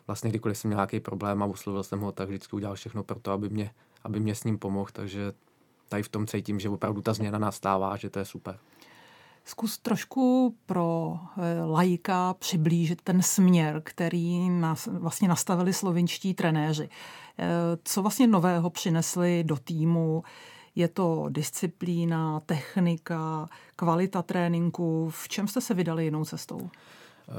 vlastně 0.07 0.31
kdykoliv 0.31 0.59
jsem 0.59 0.69
měl 0.69 0.76
nějaký 0.76 1.00
problém 1.00 1.42
a 1.42 1.47
uslovil 1.47 1.83
jsem 1.83 2.00
ho, 2.00 2.12
tak 2.12 2.28
vždycky 2.28 2.57
udělal 2.57 2.75
všechno 2.75 3.02
pro 3.02 3.21
to, 3.21 3.33
aby 3.33 3.49
mě, 3.49 3.71
aby 4.04 4.21
mě 4.21 4.35
s 4.35 4.45
ním 4.45 4.59
pomohl, 4.59 4.90
takže 4.92 5.33
tady 5.88 6.02
v 6.02 6.09
tom 6.09 6.26
cítím, 6.26 6.61
že 6.61 6.69
opravdu 6.69 7.02
ta 7.02 7.12
změna 7.12 7.38
nastává, 7.38 7.97
že 7.97 8.11
to 8.11 8.19
je 8.19 8.25
super. 8.25 8.59
Zkus 9.45 9.79
trošku 9.79 10.55
pro 10.67 11.19
eh, 11.39 11.65
laika 11.65 12.35
přiblížit 12.35 13.03
ten 13.03 13.23
směr, 13.23 13.83
který 13.85 14.51
nás 14.51 14.89
vlastně 14.93 15.29
nastavili 15.29 15.73
slovinští 15.73 16.35
trenéři. 16.35 16.89
Eh, 17.39 17.47
co 17.85 18.03
vlastně 18.03 18.27
nového 18.27 18.71
přinesli 18.71 19.45
do 19.45 19.57
týmu? 19.57 20.23
Je 20.75 20.89
to 20.89 21.27
disciplína, 21.29 22.41
technika, 22.41 23.49
kvalita 23.77 24.23
tréninku? 24.23 25.11
V 25.11 25.29
čem 25.29 25.49
jste 25.49 25.61
se 25.61 25.75
vydali 25.75 26.05
jinou 26.05 26.25
cestou? 26.25 26.71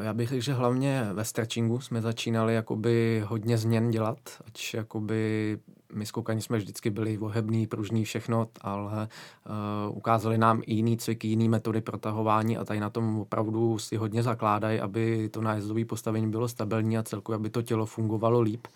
Já 0.02 0.14
bych 0.14 0.30
řekl, 0.30 0.42
že 0.42 0.54
hlavně 0.54 1.10
ve 1.14 1.26
stretchingu 1.26 1.80
jsme 1.80 2.02
začínali 2.02 2.56
jakoby 2.56 3.24
hodně 3.28 3.58
změn 3.58 3.92
dělat, 3.92 4.20
ať 4.48 4.74
jakoby 4.74 5.58
my 5.94 6.06
skoukani 6.06 6.42
jsme 6.42 6.58
vždycky 6.58 6.90
byli 6.90 7.18
ohebný, 7.18 7.68
pružný, 7.68 8.06
všechno, 8.06 8.48
ale 8.62 9.08
uh, 9.90 9.98
ukázali 9.98 10.38
nám 10.38 10.62
i 10.66 10.74
jiný 10.74 10.98
cviky, 10.98 11.28
jiný 11.28 11.50
metody 11.50 11.82
protahování 11.82 12.58
a 12.58 12.66
tady 12.66 12.80
na 12.80 12.90
tom 12.90 13.20
opravdu 13.20 13.78
si 13.78 13.96
hodně 13.96 14.24
zakládají, 14.24 14.80
aby 14.80 15.30
to 15.30 15.42
nájezdové 15.42 15.86
postavení 15.86 16.32
bylo 16.32 16.48
stabilní 16.48 16.98
a 16.98 17.04
celkově, 17.04 17.36
aby 17.36 17.50
to 17.50 17.62
tělo 17.62 17.86
fungovalo 17.86 18.42
líp. 18.42 18.68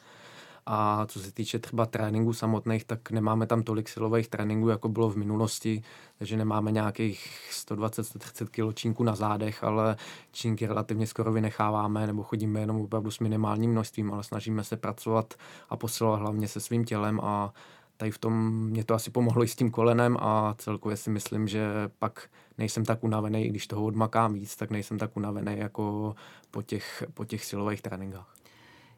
A 0.70 1.06
co 1.06 1.20
se 1.20 1.32
týče 1.32 1.60
třeba 1.60 1.86
tréninku 1.86 2.34
samotných, 2.34 2.84
tak 2.86 3.12
nemáme 3.12 3.48
tam 3.48 3.64
tolik 3.64 3.90
silových 3.90 4.28
tréninků, 4.28 4.70
jako 4.70 4.90
bylo 4.90 5.10
v 5.10 5.18
minulosti, 5.18 5.84
takže 6.18 6.38
nemáme 6.38 6.72
nějakých 6.72 7.50
120-130 7.52 8.48
kg 8.48 8.76
čínku 8.76 9.04
na 9.04 9.16
zádech, 9.16 9.64
ale 9.64 9.96
čínky 10.32 10.68
relativně 10.68 11.08
skoro 11.08 11.32
vynecháváme, 11.32 12.08
nebo 12.08 12.24
chodíme 12.24 12.60
jenom 12.60 12.82
opravdu 12.82 13.12
s 13.12 13.20
minimálním 13.20 13.72
množstvím, 13.72 14.14
ale 14.14 14.24
snažíme 14.24 14.64
se 14.64 14.78
pracovat 14.78 15.34
a 15.70 15.78
posilovat 15.78 16.20
hlavně 16.20 16.48
se 16.48 16.60
svým 16.60 16.86
tělem 16.86 17.20
a 17.24 17.54
tady 17.98 18.12
v 18.12 18.18
tom 18.18 18.54
mě 18.54 18.84
to 18.84 18.94
asi 18.94 19.12
pomohlo 19.12 19.44
i 19.44 19.48
s 19.48 19.56
tím 19.56 19.72
kolenem 19.72 20.18
a 20.20 20.56
celkově 20.58 20.98
si 20.98 21.10
myslím, 21.10 21.48
že 21.48 21.68
pak 22.00 22.30
nejsem 22.58 22.86
tak 22.86 23.04
unavený, 23.04 23.46
i 23.46 23.50
když 23.50 23.68
toho 23.68 23.86
odmakám 23.86 24.34
víc, 24.34 24.56
tak 24.56 24.70
nejsem 24.70 24.98
tak 24.98 25.18
unavený 25.18 25.58
jako 25.58 26.16
po 26.52 26.62
těch, 26.62 27.04
po 27.14 27.26
těch 27.26 27.46
silových 27.46 27.82
tréninkách. 27.82 28.37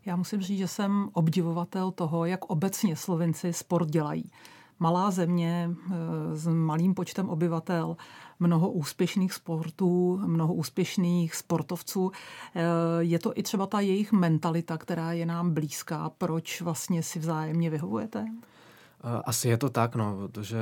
Já 0.10 0.16
musím 0.16 0.42
říct, 0.42 0.58
že 0.58 0.68
jsem 0.68 1.10
obdivovatel 1.14 1.92
toho, 1.92 2.26
jak 2.26 2.46
obecně 2.46 2.96
Slovinci 2.96 3.54
sport 3.54 3.90
dělají. 3.90 4.32
Malá 4.80 5.12
země 5.12 5.70
eh, 5.70 5.92
s 6.36 6.48
malým 6.48 6.94
počtem 6.94 7.30
obyvatel, 7.30 7.98
mnoho 8.40 8.72
úspěšných 8.72 9.34
sportů, 9.34 10.22
mnoho 10.26 10.54
úspěšných 10.54 11.36
sportovců. 11.36 12.12
Eh, 12.56 12.62
je 13.00 13.20
to 13.20 13.32
i 13.36 13.44
třeba 13.44 13.66
ta 13.66 13.80
jejich 13.80 14.12
mentalita, 14.12 14.78
která 14.78 15.12
je 15.12 15.26
nám 15.26 15.54
blízká. 15.54 16.12
Proč 16.18 16.62
vlastně 16.62 17.04
si 17.04 17.20
vzájemně 17.20 17.70
vyhovujete? 17.70 18.26
Eh, 18.30 19.22
asi 19.26 19.48
je 19.48 19.58
to 19.58 19.70
tak, 19.70 19.96
no, 19.96 20.18
protože 20.18 20.60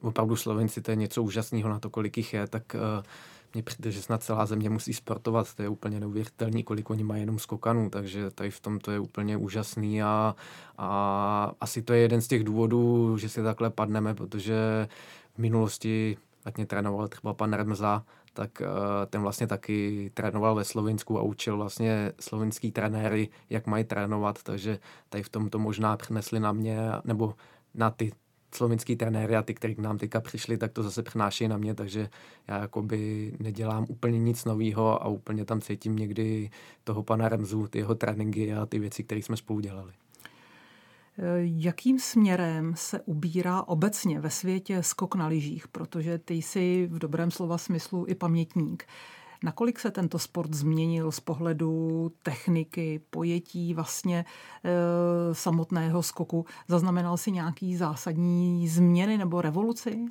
opravdu 0.00 0.36
Slovenci 0.36 0.82
to 0.82 0.90
je 0.90 0.96
něco 0.96 1.22
úžasného 1.22 1.68
na 1.68 1.78
to, 1.78 1.90
kolik 1.90 2.16
jich 2.16 2.34
je, 2.34 2.46
tak 2.46 2.62
uh, 2.74 3.04
mně 3.54 3.62
přijde, 3.62 3.90
že 3.90 4.02
snad 4.02 4.22
celá 4.22 4.46
země 4.46 4.70
musí 4.70 4.92
sportovat, 4.92 5.54
to 5.54 5.62
je 5.62 5.68
úplně 5.68 6.00
neuvěřitelný, 6.00 6.62
kolik 6.62 6.90
oni 6.90 7.04
mají 7.04 7.22
jenom 7.22 7.38
skokanů, 7.38 7.90
takže 7.90 8.30
tady 8.30 8.50
v 8.50 8.60
tom 8.60 8.78
to 8.78 8.90
je 8.90 8.98
úplně 8.98 9.36
úžasný 9.36 10.02
a, 10.02 10.34
a 10.78 11.52
asi 11.60 11.82
to 11.82 11.92
je 11.92 12.00
jeden 12.00 12.20
z 12.20 12.28
těch 12.28 12.44
důvodů, 12.44 13.16
že 13.18 13.28
si 13.28 13.42
takhle 13.42 13.70
padneme, 13.70 14.14
protože 14.14 14.88
v 15.34 15.38
minulosti, 15.38 16.16
ať 16.44 16.56
mě 16.56 16.66
trénoval 16.66 17.08
třeba 17.08 17.34
pan 17.34 17.52
Remza, 17.52 18.04
tak 18.32 18.50
uh, 18.60 18.66
ten 19.06 19.22
vlastně 19.22 19.46
taky 19.46 20.10
trénoval 20.14 20.54
ve 20.54 20.64
Slovinsku 20.64 21.18
a 21.18 21.22
učil 21.22 21.56
vlastně 21.56 22.12
slovinský 22.20 22.72
trenéry, 22.72 23.28
jak 23.50 23.66
mají 23.66 23.84
trénovat, 23.84 24.42
takže 24.42 24.78
tady 25.08 25.22
v 25.22 25.28
tom 25.28 25.50
to 25.50 25.58
možná 25.58 25.96
přinesli 25.96 26.40
na 26.40 26.52
mě, 26.52 26.78
nebo 27.04 27.34
na 27.74 27.90
ty 27.90 28.12
slovinský 28.54 28.96
trenéry 28.96 29.36
a 29.36 29.42
ty, 29.42 29.54
kteří 29.54 29.74
k 29.74 29.78
nám 29.78 29.98
teďka 29.98 30.20
přišli, 30.20 30.58
tak 30.58 30.72
to 30.72 30.82
zase 30.82 31.02
přenáší 31.02 31.48
na 31.48 31.56
mě, 31.56 31.74
takže 31.74 32.08
já 32.48 32.58
jakoby 32.58 33.32
nedělám 33.38 33.86
úplně 33.88 34.18
nic 34.18 34.44
nového 34.44 35.02
a 35.02 35.08
úplně 35.08 35.44
tam 35.44 35.60
cítím 35.60 35.96
někdy 35.96 36.50
toho 36.84 37.02
pana 37.02 37.28
Remzu, 37.28 37.66
ty 37.66 37.78
jeho 37.78 37.94
tréninky 37.94 38.54
a 38.54 38.66
ty 38.66 38.78
věci, 38.78 39.04
které 39.04 39.22
jsme 39.22 39.36
spolu 39.36 39.60
dělali. 39.60 39.92
Jakým 41.40 41.98
směrem 41.98 42.74
se 42.76 43.00
ubírá 43.00 43.62
obecně 43.62 44.20
ve 44.20 44.30
světě 44.30 44.82
skok 44.82 45.14
na 45.14 45.26
lyžích, 45.26 45.68
protože 45.68 46.18
ty 46.18 46.34
jsi 46.34 46.88
v 46.90 46.98
dobrém 46.98 47.30
slova 47.30 47.58
smyslu 47.58 48.04
i 48.08 48.14
pamětník. 48.14 48.86
Nakolik 49.44 49.80
se 49.80 49.90
tento 49.90 50.18
sport 50.18 50.54
změnil 50.54 51.12
z 51.12 51.20
pohledu 51.20 52.12
techniky, 52.22 53.00
pojetí 53.10 53.74
vlastně 53.74 54.24
e, 54.64 55.34
samotného 55.34 56.02
skoku? 56.02 56.46
Zaznamenal 56.68 57.16
si 57.16 57.30
nějaký 57.30 57.76
zásadní 57.76 58.68
změny 58.68 59.18
nebo 59.18 59.40
revoluci? 59.40 60.04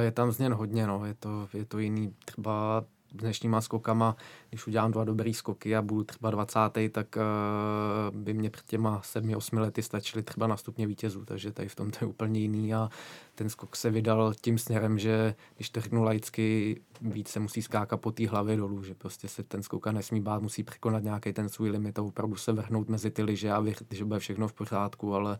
Je 0.00 0.10
tam 0.10 0.32
změn 0.32 0.54
hodně, 0.54 0.86
no. 0.86 1.04
je, 1.04 1.14
to, 1.14 1.48
je 1.54 1.64
to 1.64 1.78
jiný. 1.78 2.14
Třeba 2.24 2.84
dnešníma 3.12 3.60
skokama, 3.60 4.16
když 4.50 4.66
udělám 4.66 4.90
dva 4.90 5.04
dobrý 5.04 5.34
skoky 5.34 5.76
a 5.76 5.82
budu 5.82 6.04
třeba 6.04 6.30
20. 6.30 6.58
tak 6.92 7.16
uh, 7.16 8.16
by 8.16 8.34
mě 8.34 8.50
před 8.50 8.66
těma 8.66 9.00
7-8 9.00 9.60
lety 9.60 9.82
stačily 9.82 10.22
třeba 10.22 10.46
na 10.46 10.56
stupně 10.56 10.86
vítězů, 10.86 11.24
takže 11.24 11.52
tady 11.52 11.68
v 11.68 11.74
tom 11.74 11.90
to 11.90 11.98
je 12.00 12.08
úplně 12.08 12.40
jiný 12.40 12.74
a 12.74 12.90
ten 13.34 13.48
skok 13.48 13.76
se 13.76 13.90
vydal 13.90 14.34
tím 14.40 14.58
směrem, 14.58 14.98
že 14.98 15.34
když 15.56 15.70
to 15.70 15.80
řeknu 15.80 16.02
laicky, 16.02 16.80
víc 17.00 17.28
se 17.28 17.40
musí 17.40 17.62
skákat 17.62 18.00
po 18.00 18.12
té 18.12 18.28
hlavě 18.28 18.56
dolů, 18.56 18.82
že 18.82 18.94
prostě 18.94 19.28
se 19.28 19.42
ten 19.42 19.62
skoka 19.62 19.92
nesmí 19.92 20.20
bát, 20.20 20.42
musí 20.42 20.62
překonat 20.62 21.02
nějaký 21.02 21.32
ten 21.32 21.48
svůj 21.48 21.70
limit 21.70 21.98
a 21.98 22.02
opravdu 22.02 22.36
se 22.36 22.52
vrhnout 22.52 22.88
mezi 22.88 23.10
ty 23.10 23.22
liže 23.22 23.52
a 23.52 23.60
věřit, 23.60 23.86
že 23.90 24.04
bude 24.04 24.20
všechno 24.20 24.48
v 24.48 24.52
pořádku, 24.52 25.14
ale 25.14 25.38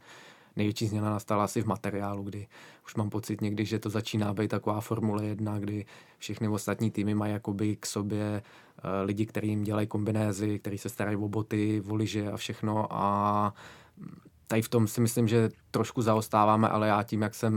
největší 0.61 0.87
změna 0.87 1.11
nastala 1.11 1.45
asi 1.45 1.63
v 1.63 1.67
materiálu, 1.67 2.23
kdy 2.23 2.47
už 2.85 2.95
mám 2.95 3.11
pocit 3.11 3.41
někdy, 3.41 3.65
že 3.65 3.79
to 3.79 3.91
začíná 3.91 4.35
být 4.35 4.49
taková 4.49 4.81
Formule 4.81 5.25
1, 5.25 5.59
kdy 5.59 5.87
všechny 6.19 6.49
ostatní 6.49 6.91
týmy 6.91 7.15
mají 7.15 7.33
jakoby 7.33 7.77
k 7.77 7.87
sobě 7.87 8.43
uh, 8.43 8.91
lidi, 9.05 9.27
kteří 9.27 9.49
jim 9.49 9.65
dělají 9.65 9.87
kombinézy, 9.87 10.59
kteří 10.59 10.79
se 10.79 10.89
starají 10.89 11.17
o 11.17 11.29
boty, 11.29 11.83
o 11.89 11.95
liže 11.95 12.31
a 12.31 12.37
všechno. 12.37 12.87
A 12.91 13.55
tady 14.51 14.63
v 14.63 14.69
tom 14.69 14.89
si 14.89 15.01
myslím, 15.01 15.29
že 15.29 15.49
trošku 15.71 16.03
zaostáváme, 16.03 16.69
ale 16.69 16.89
já 16.89 17.03
tím, 17.03 17.23
jak 17.23 17.35
jsem 17.35 17.55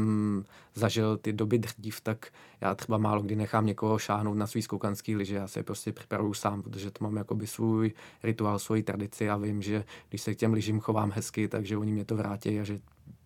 zažil 0.73 1.17
ty 1.17 1.33
doby 1.33 1.59
dřív, 1.59 2.01
tak 2.01 2.27
já 2.61 2.75
třeba 2.75 2.97
málo 2.97 3.21
kdy 3.21 3.35
nechám 3.35 3.65
někoho 3.65 3.99
šáhnout 3.99 4.37
na 4.37 4.47
svý 4.47 4.61
skoukanský 4.61 5.15
liže, 5.15 5.35
já 5.35 5.47
se 5.47 5.59
je 5.59 5.63
prostě 5.63 5.91
připravuju 5.91 6.33
sám, 6.33 6.61
protože 6.61 6.91
to 6.91 7.03
mám 7.03 7.15
jakoby 7.15 7.47
svůj 7.47 7.91
rituál, 8.23 8.59
svoji 8.59 8.83
tradici 8.83 9.29
a 9.29 9.37
vím, 9.37 9.61
že 9.61 9.83
když 10.09 10.21
se 10.21 10.35
k 10.35 10.37
těm 10.37 10.53
lyžím 10.53 10.79
chovám 10.79 11.11
hezky, 11.11 11.47
takže 11.47 11.77
oni 11.77 11.91
mě 11.91 12.05
to 12.05 12.15
vrátí 12.15 12.59
a 12.59 12.63
že 12.63 12.79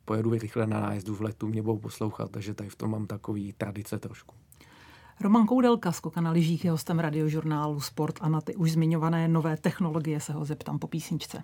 pojedu 0.08 0.32
rychle 0.32 0.68
na 0.68 0.80
nájezdu 0.80 1.16
v 1.16 1.22
letu, 1.22 1.48
mě 1.48 1.62
budou 1.62 1.78
poslouchat, 1.78 2.32
takže 2.32 2.54
tady 2.54 2.70
v 2.70 2.76
tom 2.76 2.92
mám 2.92 3.08
takový 3.08 3.54
tradice 3.54 4.00
trošku. 4.00 4.36
Roman 5.22 5.46
Koudelka, 5.46 5.92
skoka 5.92 6.22
na 6.22 6.32
lyžích, 6.32 6.66
je 6.66 6.72
hostem 6.72 7.00
radiožurnálu 7.00 7.80
Sport 7.80 8.16
a 8.22 8.30
na 8.30 8.42
ty 8.42 8.56
už 8.56 8.72
zmiňované 8.72 9.28
nové 9.28 9.58
technologie 9.58 10.20
se 10.20 10.34
ho 10.34 10.46
zeptám 10.46 10.80
po 10.80 10.88
písničce. 10.88 11.42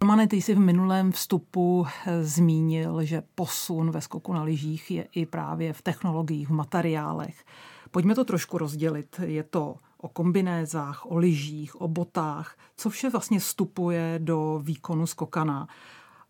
Romane, 0.00 0.26
ty 0.26 0.36
jsi 0.36 0.54
v 0.54 0.58
minulém 0.58 1.12
vstupu 1.12 1.86
eh, 1.86 2.24
zmínil, 2.24 3.04
že 3.04 3.22
posun 3.34 3.90
ve 3.90 4.00
skoku 4.00 4.32
na 4.32 4.42
lyžích 4.42 4.90
je 4.90 5.08
i 5.12 5.26
právě 5.26 5.72
v 5.72 5.82
technologiích, 5.82 6.48
v 6.48 6.52
materiálech. 6.52 7.44
Pojďme 7.90 8.14
to 8.14 8.24
trošku 8.24 8.58
rozdělit. 8.58 9.20
Je 9.24 9.42
to 9.42 9.76
o 9.96 10.08
kombinézách, 10.08 11.06
o 11.06 11.16
lyžích, 11.16 11.80
o 11.80 11.88
botách, 11.88 12.56
co 12.76 12.90
vše 12.90 13.10
vlastně 13.10 13.38
vstupuje 13.38 14.18
do 14.18 14.60
výkonu 14.62 15.06
skokana. 15.06 15.68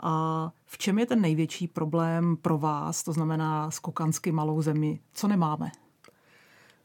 A 0.00 0.50
v 0.66 0.78
čem 0.78 0.98
je 0.98 1.06
ten 1.06 1.20
největší 1.20 1.68
problém 1.68 2.36
pro 2.36 2.58
vás, 2.58 3.02
to 3.02 3.12
znamená 3.12 3.70
skokansky 3.70 4.32
malou 4.32 4.62
zemi? 4.62 5.00
Co 5.12 5.28
nemáme? 5.28 5.70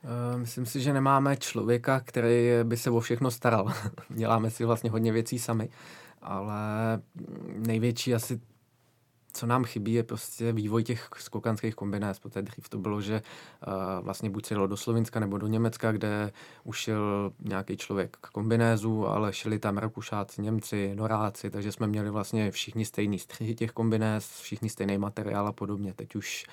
Eh, 0.03 0.37
myslím 0.37 0.65
si, 0.65 0.81
že 0.81 0.93
nemáme 0.93 1.37
člověka, 1.37 1.99
který 1.99 2.49
by 2.63 2.77
se 2.77 2.89
o 2.89 2.99
všechno 2.99 3.31
staral. 3.31 3.73
Děláme 4.09 4.51
si 4.51 4.65
vlastně 4.65 4.89
hodně 4.89 5.11
věcí 5.11 5.39
sami 5.39 5.69
ale 6.21 7.01
největší 7.67 8.15
asi 8.15 8.41
co 9.33 9.45
nám 9.45 9.63
chybí, 9.63 9.93
je 9.93 10.03
prostě 10.03 10.51
vývoj 10.51 10.83
těch 10.83 11.09
skokanských 11.17 11.75
kombinéz, 11.75 12.19
protože 12.19 12.41
dřív 12.41 12.69
to 12.69 12.77
bylo, 12.77 13.01
že 13.01 13.21
uh, 13.67 14.05
vlastně 14.05 14.29
buď 14.29 14.45
se 14.45 14.53
jelo 14.53 14.67
do 14.67 14.77
Slovenska 14.77 15.19
nebo 15.19 15.37
do 15.37 15.47
Německa, 15.47 15.91
kde 15.91 16.31
už 16.63 16.77
šel 16.77 17.33
nějaký 17.39 17.77
člověk 17.77 18.17
k 18.21 18.29
kombinézu, 18.29 19.07
ale 19.07 19.33
šli 19.33 19.59
tam 19.59 19.77
Rakušáci, 19.77 20.41
Němci, 20.41 20.95
Noráci, 20.95 21.49
takže 21.49 21.71
jsme 21.71 21.87
měli 21.87 22.09
vlastně 22.09 22.51
všichni 22.51 22.85
stejný 22.85 23.19
střihy 23.19 23.55
těch 23.55 23.71
kombinéz, 23.71 24.39
všichni 24.41 24.69
stejný 24.69 24.97
materiál 24.97 25.47
a 25.47 25.51
podobně. 25.51 25.93
Teď 25.93 26.15
už 26.15 26.45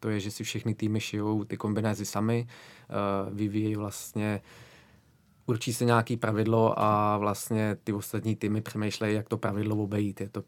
to 0.00 0.08
je, 0.08 0.20
že 0.20 0.30
si 0.30 0.44
všechny 0.44 0.74
týmy 0.74 1.00
šijou 1.00 1.44
ty 1.44 1.56
kombinézy 1.56 2.06
sami, 2.06 2.46
uh, 3.28 3.36
vyvíjejí 3.36 3.76
vlastně 3.76 4.40
určí 5.46 5.74
se 5.74 5.84
nějaký 5.84 6.16
pravidlo 6.16 6.74
a 6.78 7.18
vlastně 7.18 7.76
ty 7.84 7.92
ostatní 7.92 8.36
týmy 8.36 8.60
přemýšlejí, 8.60 9.14
jak 9.14 9.28
to 9.28 9.38
pravidlo 9.38 9.76
obejít. 9.76 10.20
Je 10.20 10.28
to 10.28 10.42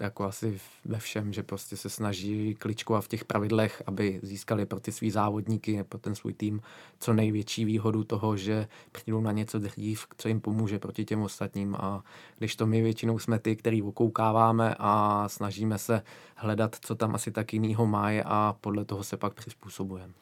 jako 0.00 0.24
asi 0.24 0.60
ve 0.84 0.98
všem, 0.98 1.32
že 1.32 1.42
prostě 1.42 1.76
se 1.76 1.90
snaží 1.90 2.54
kličkovat 2.54 3.04
v 3.04 3.08
těch 3.08 3.24
pravidlech, 3.24 3.82
aby 3.86 4.20
získali 4.22 4.66
pro 4.66 4.80
ty 4.80 4.92
svý 4.92 5.10
závodníky, 5.10 5.84
pro 5.84 5.98
ten 5.98 6.14
svůj 6.14 6.32
tým 6.32 6.60
co 7.00 7.12
největší 7.12 7.64
výhodu 7.64 8.04
toho, 8.04 8.36
že 8.36 8.68
přijdou 8.92 9.20
na 9.20 9.32
něco 9.32 9.58
dřív, 9.58 10.06
co 10.18 10.28
jim 10.28 10.40
pomůže 10.40 10.78
proti 10.78 11.04
těm 11.04 11.22
ostatním 11.22 11.74
a 11.74 12.04
když 12.38 12.56
to 12.56 12.66
my 12.66 12.82
většinou 12.82 13.18
jsme 13.18 13.38
ty, 13.38 13.56
který 13.56 13.82
okoukáváme 13.82 14.74
a 14.78 15.24
snažíme 15.28 15.78
se 15.78 16.02
hledat, 16.36 16.76
co 16.80 16.94
tam 16.94 17.14
asi 17.14 17.30
tak 17.30 17.52
jinýho 17.52 17.86
mají 17.86 18.22
a 18.24 18.56
podle 18.60 18.84
toho 18.84 19.04
se 19.04 19.16
pak 19.16 19.34
přizpůsobujeme. 19.34 20.12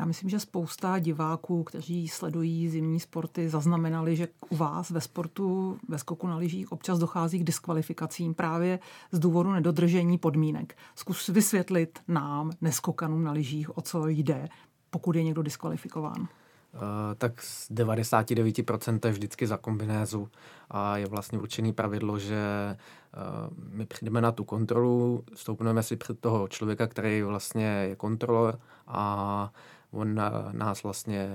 Já 0.00 0.06
myslím, 0.06 0.30
že 0.30 0.40
spousta 0.40 0.98
diváků, 0.98 1.64
kteří 1.64 2.08
sledují 2.08 2.68
zimní 2.68 3.00
sporty, 3.00 3.48
zaznamenali, 3.48 4.16
že 4.16 4.28
u 4.50 4.56
vás 4.56 4.90
ve 4.90 5.00
sportu, 5.00 5.78
ve 5.88 5.98
skoku 5.98 6.26
na 6.26 6.36
lyžích 6.36 6.72
občas 6.72 6.98
dochází 6.98 7.38
k 7.38 7.44
diskvalifikacím 7.44 8.34
právě 8.34 8.78
z 9.12 9.18
důvodu 9.18 9.52
nedodržení 9.52 10.18
podmínek. 10.18 10.76
Zkus 10.94 11.28
vysvětlit 11.28 11.98
nám, 12.08 12.50
neskokanům 12.60 13.24
na 13.24 13.32
lyžích, 13.32 13.78
o 13.78 13.80
co 13.80 14.08
jde, 14.08 14.48
pokud 14.90 15.16
je 15.16 15.22
někdo 15.22 15.42
diskvalifikován. 15.42 16.20
Uh, 16.20 16.80
tak 17.18 17.42
z 17.42 17.70
99% 17.70 19.06
je 19.06 19.12
vždycky 19.12 19.46
za 19.46 19.56
kombinézu 19.56 20.28
a 20.70 20.96
je 20.96 21.06
vlastně 21.06 21.38
určený 21.38 21.72
pravidlo, 21.72 22.18
že 22.18 22.76
uh, 23.16 23.56
my 23.72 23.86
přijdeme 23.86 24.20
na 24.20 24.32
tu 24.32 24.44
kontrolu, 24.44 25.24
stoupneme 25.34 25.82
si 25.82 25.96
před 25.96 26.20
toho 26.20 26.48
člověka, 26.48 26.86
který 26.86 27.22
vlastně 27.22 27.66
je 27.66 27.96
kontrolor 27.96 28.58
a 28.86 29.52
on 29.92 30.20
nás 30.52 30.82
vlastně 30.82 31.28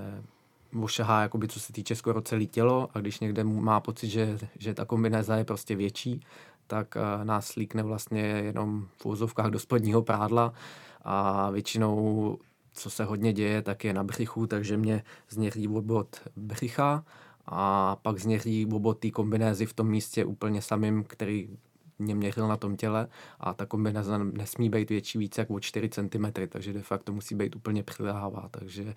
ošahá, 0.82 1.22
jakoby, 1.22 1.48
co 1.48 1.60
se 1.60 1.74
týče 1.74 1.96
skoro 1.96 2.22
celé 2.22 2.46
tělo 2.46 2.90
a 2.94 3.00
když 3.00 3.20
někde 3.20 3.44
má 3.44 3.80
pocit, 3.80 4.08
že, 4.08 4.38
že 4.60 4.74
ta 4.74 4.86
kombinéza 4.86 5.36
je 5.36 5.46
prostě 5.46 5.76
větší, 5.76 6.22
tak 6.68 6.96
uh, 6.96 7.26
nás 7.26 7.48
slíkne 7.48 7.84
vlastně 7.84 8.22
jenom 8.22 8.88
v 8.98 9.06
úzovkách 9.06 9.52
do 9.52 9.60
spodního 9.60 10.02
prádla 10.02 10.54
a 11.02 11.50
většinou, 11.50 12.38
co 12.74 12.90
se 12.90 13.04
hodně 13.04 13.34
děje, 13.34 13.62
tak 13.62 13.84
je 13.84 13.94
na 13.94 14.04
břichu, 14.04 14.48
takže 14.48 14.78
mě 14.78 15.04
zněří 15.30 15.68
obod 15.68 16.22
břicha 16.36 17.06
a 17.46 17.96
pak 17.96 18.20
zněří 18.20 18.66
obod 18.66 19.00
té 19.00 19.12
kombinézy 19.12 19.66
v 19.66 19.74
tom 19.74 19.88
místě 19.88 20.26
úplně 20.26 20.62
samým, 20.62 21.04
který 21.04 21.50
mě 22.00 22.16
měřil 22.16 22.48
na 22.48 22.58
tom 22.58 22.78
těle 22.78 23.08
a 23.40 23.54
ta 23.54 23.66
kombinace 23.66 24.18
nesmí 24.18 24.70
být 24.70 24.90
větší 24.90 25.18
více 25.18 25.42
jak 25.42 25.50
o 25.50 25.60
4 25.60 25.90
cm, 25.90 26.26
takže 26.50 26.74
de 26.74 26.82
facto 26.82 27.14
musí 27.14 27.36
být 27.36 27.56
úplně 27.56 27.84
přilehavá, 27.84 28.50
takže 28.52 28.94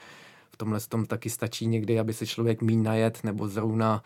v 0.50 0.56
tomhle 0.56 0.80
tom 0.80 1.06
taky 1.06 1.30
stačí 1.30 1.66
někdy, 1.66 2.00
aby 2.00 2.12
se 2.12 2.26
člověk 2.26 2.62
míň 2.62 2.82
najet 2.82 3.24
nebo 3.24 3.48
zrovna 3.48 4.02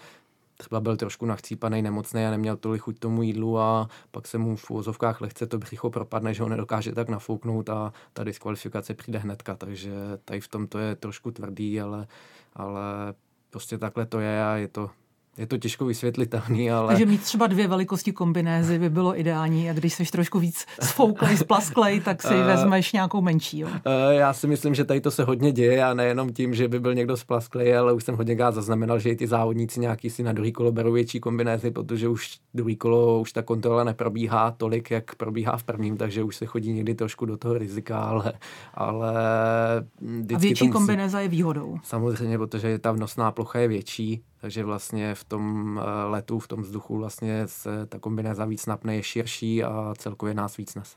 třeba 0.57 0.81
byl 0.81 0.97
trošku 0.97 1.27
nachcípaný, 1.27 1.83
nemocný 1.83 2.25
a 2.25 2.31
neměl 2.31 2.57
tolik 2.57 2.83
chuť 2.83 2.99
tomu 2.99 3.23
jídlu 3.23 3.59
a 3.59 3.89
pak 4.11 4.27
se 4.27 4.39
mu 4.39 4.57
v 4.57 4.71
úvozovkách 4.71 5.21
lehce 5.21 5.47
to 5.47 5.59
břicho 5.59 5.91
propadne, 5.91 6.35
že 6.35 6.43
ho 6.43 6.49
nedokáže 6.49 6.93
tak 6.93 7.09
nafouknout 7.09 7.71
a 7.71 7.93
ta 8.13 8.25
diskvalifikace 8.25 8.95
přijde 8.95 9.19
hnedka, 9.19 9.57
takže 9.57 9.93
tady 10.25 10.41
v 10.41 10.49
tom 10.49 10.67
to 10.67 10.79
je 10.79 10.97
trošku 10.97 11.31
tvrdý, 11.31 11.81
ale, 11.81 12.07
ale 12.55 13.15
prostě 13.51 13.79
takhle 13.79 14.07
to 14.07 14.21
je 14.21 14.45
a 14.45 14.57
je 14.57 14.69
to 14.69 14.91
je 15.37 15.47
to 15.47 15.59
těžko 15.59 15.85
vysvětlitelný, 15.85 16.71
ale... 16.71 16.89
Takže 16.89 17.07
mít 17.07 17.23
třeba 17.23 17.47
dvě 17.47 17.69
velikosti 17.69 18.13
kombinézy 18.13 18.79
by 18.79 18.91
bylo 18.91 19.21
ideální 19.21 19.71
a 19.71 19.73
když 19.73 19.95
jsi 19.95 20.05
trošku 20.05 20.39
víc 20.39 20.67
sfouklej, 20.81 21.37
splasklej, 21.37 22.01
tak 22.01 22.23
si 22.23 22.35
uh, 22.35 22.47
vezmeš 22.47 22.93
nějakou 22.93 23.21
menší. 23.21 23.59
Jo? 23.59 23.69
Uh, 23.69 23.75
já 24.11 24.33
si 24.33 24.47
myslím, 24.47 24.75
že 24.75 24.85
tady 24.85 25.01
to 25.01 25.11
se 25.11 25.25
hodně 25.25 25.53
děje 25.53 25.85
a 25.85 25.95
nejenom 25.95 26.33
tím, 26.33 26.55
že 26.55 26.69
by 26.69 26.81
byl 26.81 26.95
někdo 26.95 27.17
splasklej, 27.17 27.77
ale 27.77 27.93
už 27.93 28.05
jsem 28.05 28.17
hodně 28.17 28.37
krát 28.37 28.55
zaznamenal, 28.55 28.99
že 28.99 29.11
i 29.11 29.17
ty 29.17 29.27
závodníci 29.27 29.81
nějaký 29.81 30.11
si 30.11 30.23
na 30.23 30.33
druhý 30.33 30.53
kolo 30.53 30.73
berou 30.73 30.93
větší 30.93 31.21
kombinézy, 31.21 31.71
protože 31.71 32.09
už 32.09 32.39
druhý 32.55 32.77
kolo 32.77 33.21
už 33.21 33.33
ta 33.33 33.43
kontrola 33.43 33.85
neprobíhá 33.85 34.51
tolik, 34.51 34.91
jak 34.91 35.15
probíhá 35.15 35.57
v 35.57 35.65
prvním, 35.65 35.97
takže 35.97 36.23
už 36.23 36.37
se 36.37 36.47
chodí 36.47 36.73
někdy 36.73 36.95
trošku 36.95 37.27
do 37.27 37.37
toho 37.37 37.59
rizika, 37.59 37.99
ale... 37.99 38.33
ale 38.75 39.13
a 40.35 40.39
větší 40.39 40.65
musí... 40.65 40.71
kombinéza 40.71 41.21
je 41.21 41.29
výhodou. 41.29 41.79
Samozřejmě, 41.83 42.39
protože 42.39 42.79
ta 42.79 42.93
vnosná 42.93 43.33
plocha 43.33 43.59
je 43.59 43.69
větší, 43.69 44.23
takže 44.43 44.65
vlastně 44.65 45.15
v 45.15 45.25
tom 45.25 45.81
eh, 45.83 46.05
letu, 46.05 46.39
v 46.39 46.49
tom 46.49 46.63
vzduchu 46.63 46.97
vlastně 46.97 47.49
se 47.49 47.87
ta 47.87 47.99
kombinéza 47.99 48.45
víc 48.45 48.67
napne, 48.67 48.97
je 48.97 49.03
širší 49.03 49.65
a 49.65 49.95
celkově 49.99 50.35
nás 50.35 50.57
víc 50.57 50.75
nese. 50.75 50.97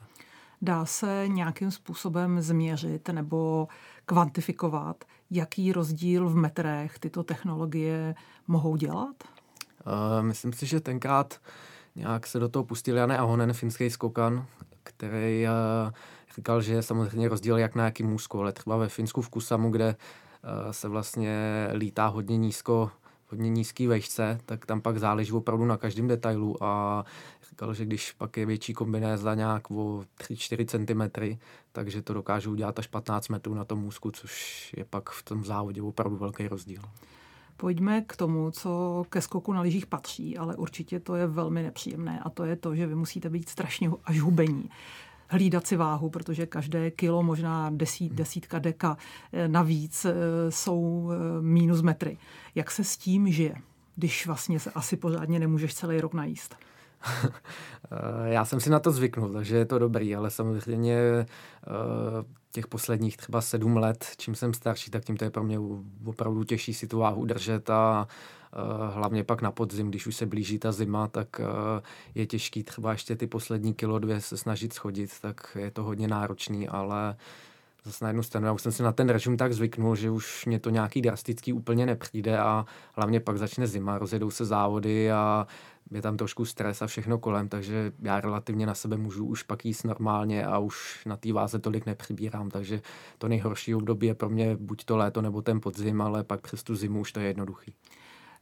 Dá 0.62 0.86
se 0.86 1.24
nějakým 1.28 1.72
způsobem 1.72 2.42
změřit 2.42 3.10
nebo 3.10 3.68
kvantifikovat, 4.06 5.04
jaký 5.32 5.72
rozdíl 5.72 6.30
v 6.30 6.36
metrech 6.36 7.00
tyto 7.00 7.24
technologie 7.24 8.16
mohou 8.48 8.76
dělat? 8.76 9.16
Uh, 9.24 10.24
myslím 10.26 10.54
si, 10.54 10.66
že 10.66 10.80
tenkrát 10.80 11.42
nějak 11.96 12.28
se 12.28 12.40
do 12.40 12.50
toho 12.50 12.66
pustil 12.66 12.98
Jane 12.98 13.18
Ahonen, 13.18 13.54
finský 13.54 13.90
skokan, 13.90 14.46
který 14.84 15.46
uh, 15.46 15.92
říkal, 16.36 16.62
že 16.62 16.74
je 16.74 16.84
samozřejmě 16.84 17.30
rozdíl 17.30 17.58
jak 17.58 17.76
na 17.76 17.86
jaký 17.86 18.04
můzku, 18.04 18.40
ale 18.40 18.52
třeba 18.52 18.78
ve 18.78 18.90
Finsku 18.90 19.22
v 19.22 19.30
Kusamu, 19.30 19.70
kde 19.70 19.96
uh, 19.96 20.72
se 20.72 20.88
vlastně 20.88 21.68
lítá 21.74 22.08
hodně 22.08 22.38
nízko, 22.38 22.92
hodně 23.30 23.50
nízký 23.50 23.88
vejšce, 23.88 24.40
tak 24.46 24.66
tam 24.66 24.82
pak 24.82 24.98
záleží 24.98 25.32
opravdu 25.32 25.66
na 25.66 25.78
každém 25.78 26.08
detailu 26.08 26.64
a 26.64 27.06
říkal, 27.50 27.74
že 27.74 27.86
když 27.86 28.12
pak 28.12 28.38
je 28.38 28.46
větší 28.46 28.74
kombinéza 28.74 29.36
nějak 29.36 29.72
o 29.72 30.04
3-4 30.20 30.66
cm, 30.66 31.38
takže 31.72 32.02
to 32.02 32.14
dokážou 32.14 32.52
udělat 32.52 32.80
až 32.80 32.88
15 32.88 33.30
metrů 33.30 33.54
na 33.54 33.66
tom 33.66 33.80
můzku, 33.80 34.12
což 34.12 34.74
je 34.78 34.86
pak 34.86 35.10
v 35.10 35.24
tom 35.24 35.44
závodě 35.44 35.82
opravdu 35.82 36.18
velký 36.18 36.48
rozdíl. 36.48 36.82
Pojďme 37.58 38.02
k 38.02 38.16
tomu, 38.16 38.52
co 38.52 39.04
ke 39.10 39.22
skoku 39.22 39.54
na 39.54 39.62
lyžích 39.62 39.86
patří, 39.86 40.38
ale 40.38 40.56
určitě 40.56 41.00
to 41.00 41.16
je 41.16 41.28
velmi 41.28 41.64
nepříjemné 41.64 42.20
a 42.20 42.30
to 42.30 42.44
je 42.44 42.56
to, 42.56 42.76
že 42.76 42.88
vy 42.88 42.96
musíte 42.96 43.30
být 43.30 43.50
strašně 43.50 43.90
až 44.04 44.20
hubení 44.20 44.70
hlídat 45.28 45.68
si 45.68 45.76
váhu, 45.76 46.10
protože 46.10 46.46
každé 46.46 46.92
kilo, 46.92 47.24
možná 47.24 47.70
desít, 47.70 48.14
desítka 48.14 48.60
deka 48.60 48.98
eh, 49.34 49.48
navíc 49.48 50.06
eh, 50.06 50.14
jsou 50.52 51.12
eh, 51.12 51.42
minus 51.42 51.82
metry. 51.82 52.18
Jak 52.56 52.72
se 52.72 52.84
s 52.84 52.98
tím 52.98 53.32
žije, 53.32 53.56
když 53.96 54.28
vlastně 54.28 54.60
se 54.60 54.72
asi 54.72 54.98
pořádně 54.98 55.40
nemůžeš 55.40 55.76
celý 55.76 56.02
rok 56.02 56.14
najíst? 56.14 56.56
Já 58.26 58.46
jsem 58.46 58.60
si 58.60 58.70
na 58.70 58.80
to 58.80 58.92
zvyknul, 58.92 59.34
takže 59.34 59.58
je 59.58 59.66
to 59.66 59.80
dobrý, 59.80 60.16
ale 60.16 60.32
samozřejmě 60.32 61.26
těch 62.52 62.68
posledních 62.68 63.18
třeba 63.18 63.42
sedm 63.42 63.78
let, 63.78 64.06
čím 64.18 64.36
jsem 64.36 64.54
starší, 64.54 64.92
tak 64.92 65.06
tím 65.06 65.18
to 65.18 65.24
je 65.24 65.30
pro 65.30 65.44
mě 65.44 65.60
opravdu 66.06 66.44
těžší 66.44 66.74
si 66.74 66.88
tu 66.88 67.00
váhu 67.00 67.26
držet 67.26 67.70
a 67.70 68.08
hlavně 68.92 69.24
pak 69.24 69.42
na 69.42 69.52
podzim, 69.52 69.90
když 69.90 70.08
už 70.08 70.16
se 70.16 70.26
blíží 70.26 70.60
ta 70.60 70.72
zima, 70.72 71.08
tak 71.08 71.42
je 72.16 72.26
těžký 72.26 72.64
třeba 72.64 72.92
ještě 72.92 73.16
ty 73.16 73.28
poslední 73.28 73.74
kilo 73.74 74.00
dvě 74.00 74.22
se 74.22 74.38
snažit 74.38 74.74
schodit, 74.74 75.20
tak 75.22 75.58
je 75.60 75.72
to 75.72 75.84
hodně 75.84 76.08
náročný, 76.08 76.68
ale 76.68 77.16
zase 77.86 78.06
na 78.06 78.10
jednu 78.10 78.24
stranu, 78.24 78.48
já 78.48 78.54
už 78.54 78.62
jsem 78.62 78.72
si 78.72 78.84
na 78.84 78.92
ten 78.92 79.10
režim 79.10 79.38
tak 79.38 79.54
zvyknul, 79.54 79.96
že 79.96 80.10
už 80.10 80.46
mě 80.46 80.60
to 80.60 80.70
nějaký 80.70 81.02
drastický 81.02 81.54
úplně 81.54 81.86
nepřijde 81.86 82.40
a 82.40 82.66
hlavně 82.94 83.20
pak 83.20 83.38
začne 83.38 83.68
zima, 83.68 83.98
rozjedou 83.98 84.32
se 84.32 84.46
závody 84.46 85.12
a 85.12 85.48
je 85.92 86.02
tam 86.02 86.18
trošku 86.18 86.46
stres 86.46 86.82
a 86.82 86.88
všechno 86.88 87.18
kolem, 87.18 87.50
takže 87.50 87.92
já 88.02 88.22
relativně 88.22 88.66
na 88.66 88.76
sebe 88.76 88.98
můžu 88.98 89.26
už 89.26 89.44
pak 89.44 89.66
jíst 89.66 89.84
normálně 89.84 90.46
a 90.46 90.60
už 90.60 91.06
na 91.06 91.18
té 91.18 91.34
váze 91.34 91.60
tolik 91.60 91.86
nepřibírám, 91.86 92.50
takže 92.50 92.82
to 93.18 93.28
nejhorší 93.28 93.76
období 93.76 94.08
je 94.08 94.16
pro 94.16 94.30
mě 94.30 94.56
buď 94.56 94.86
to 94.86 94.98
léto 94.98 95.22
nebo 95.22 95.42
ten 95.42 95.62
podzim, 95.62 96.02
ale 96.02 96.24
pak 96.24 96.42
přes 96.42 96.64
tu 96.64 96.76
zimu 96.76 97.00
už 97.00 97.12
to 97.12 97.20
je 97.20 97.28
jednoduchý. 97.28 97.74